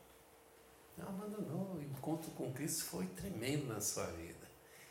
Não 0.97 1.09
abandonou. 1.09 1.77
O 1.77 1.83
encontro 1.83 2.31
com 2.33 2.53
Cristo 2.53 2.85
foi 2.85 3.07
tremendo 3.07 3.67
na 3.67 3.81
sua 3.81 4.07
vida. 4.07 4.45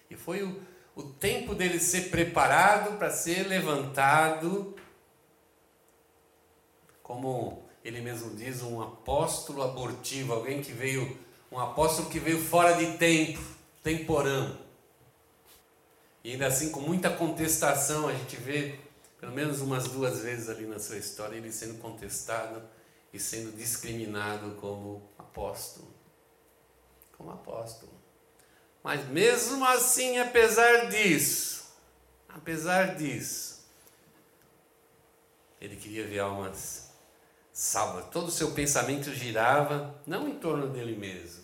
E 0.10 0.16
foi 0.16 0.44
o, 0.44 0.62
o 0.96 1.04
tempo 1.04 1.56
dele 1.56 1.80
ser 1.80 2.10
preparado 2.10 2.98
para 2.98 3.10
ser 3.10 3.48
levantado, 3.48 4.76
como 7.02 7.64
ele 7.84 8.02
mesmo 8.02 8.36
diz, 8.36 8.62
um 8.62 8.82
apóstolo 8.82 9.62
abortivo, 9.62 10.34
alguém 10.34 10.62
que 10.62 10.72
veio, 10.72 11.18
um 11.52 11.60
apóstolo 11.60 12.10
que 12.10 12.20
veio 12.20 12.40
fora 12.40 12.74
de 12.74 12.98
tempo, 12.98 13.42
temporão. 13.82 14.58
E 16.24 16.32
ainda 16.32 16.48
assim, 16.48 16.72
com 16.72 16.80
muita 16.80 17.10
contestação, 17.10 18.08
a 18.08 18.14
gente 18.14 18.38
vê, 18.38 18.80
pelo 19.20 19.34
menos 19.34 19.60
umas 19.60 19.88
duas 19.88 20.20
vezes 20.20 20.48
ali 20.48 20.66
na 20.66 20.80
sua 20.80 20.98
história, 20.98 21.36
ele 21.36 21.52
sendo 21.52 21.80
contestado 21.80 22.62
e 23.12 23.20
sendo 23.20 23.56
discriminado 23.56 24.56
como 24.56 25.02
apóstolo 25.18 25.93
como 27.24 27.32
apóstolo. 27.32 27.92
Mas 28.84 29.08
mesmo 29.08 29.66
assim, 29.66 30.20
apesar 30.20 30.90
disso, 30.90 31.74
apesar 32.28 32.96
disso, 32.96 33.66
ele 35.62 35.78
queria 35.78 36.06
ver 36.06 36.20
almas 36.20 36.92
salvas. 37.54 38.10
Todo 38.10 38.28
o 38.28 38.32
seu 38.32 38.52
pensamento 38.52 39.14
girava 39.14 39.96
não 40.06 40.28
em 40.28 40.38
torno 40.38 40.68
dele 40.68 40.98
mesmo, 40.98 41.44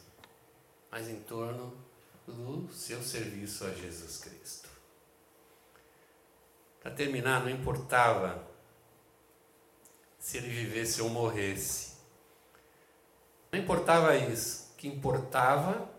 mas 0.92 1.08
em 1.08 1.22
torno 1.22 1.78
do 2.28 2.70
seu 2.74 3.02
serviço 3.02 3.66
a 3.66 3.72
Jesus 3.72 4.18
Cristo. 4.18 4.68
Para 6.82 6.92
terminar, 6.92 7.42
não 7.42 7.50
importava 7.50 8.46
se 10.20 10.38
ele 10.38 10.50
vivesse 10.50 11.02
ou 11.02 11.10
morresse. 11.10 11.94
Não 13.52 13.60
importava 13.60 14.16
isso 14.16 14.69
que 14.80 14.88
importava 14.88 15.90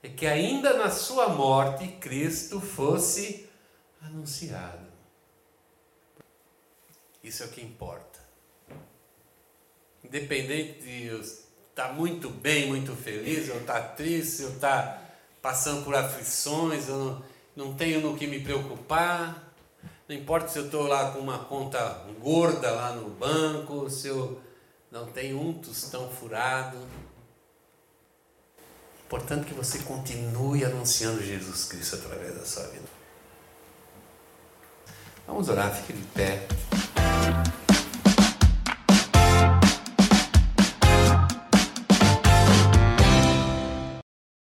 é 0.00 0.08
que 0.08 0.24
ainda 0.24 0.74
na 0.74 0.90
sua 0.90 1.28
morte 1.28 1.88
Cristo 1.88 2.60
fosse 2.60 3.50
anunciado. 4.00 4.86
Isso 7.22 7.42
é 7.42 7.46
o 7.46 7.48
que 7.48 7.60
importa. 7.60 8.20
Independente 10.04 10.80
de 10.82 11.06
eu 11.06 11.20
estar 11.20 11.92
muito 11.92 12.30
bem, 12.30 12.68
muito 12.68 12.94
feliz, 12.94 13.50
ou 13.50 13.58
estar 13.58 13.96
triste, 13.96 14.44
ou 14.44 14.50
estar 14.50 15.04
passando 15.42 15.84
por 15.84 15.96
aflições, 15.96 16.88
eu 16.88 16.96
não, 16.96 17.24
não 17.56 17.74
tenho 17.74 18.00
no 18.00 18.16
que 18.16 18.28
me 18.28 18.40
preocupar. 18.40 19.52
Não 20.08 20.14
importa 20.14 20.46
se 20.46 20.60
eu 20.60 20.66
estou 20.66 20.86
lá 20.86 21.10
com 21.10 21.18
uma 21.18 21.40
conta 21.40 22.06
gorda 22.20 22.70
lá 22.70 22.92
no 22.92 23.10
banco, 23.10 23.90
se 23.90 24.06
eu 24.06 24.40
não 24.92 25.06
tenho 25.06 25.40
um 25.40 25.54
tostão 25.54 26.08
furado. 26.08 26.78
Portanto, 29.08 29.46
que 29.46 29.54
você 29.54 29.78
continue 29.78 30.64
anunciando 30.64 31.22
Jesus 31.22 31.64
Cristo 31.64 31.96
através 31.96 32.34
da 32.34 32.44
sua 32.44 32.64
vida. 32.64 32.86
Vamos 35.26 35.48
orar, 35.48 35.74
fique 35.74 35.92
de 35.92 36.04
pé. 36.14 36.46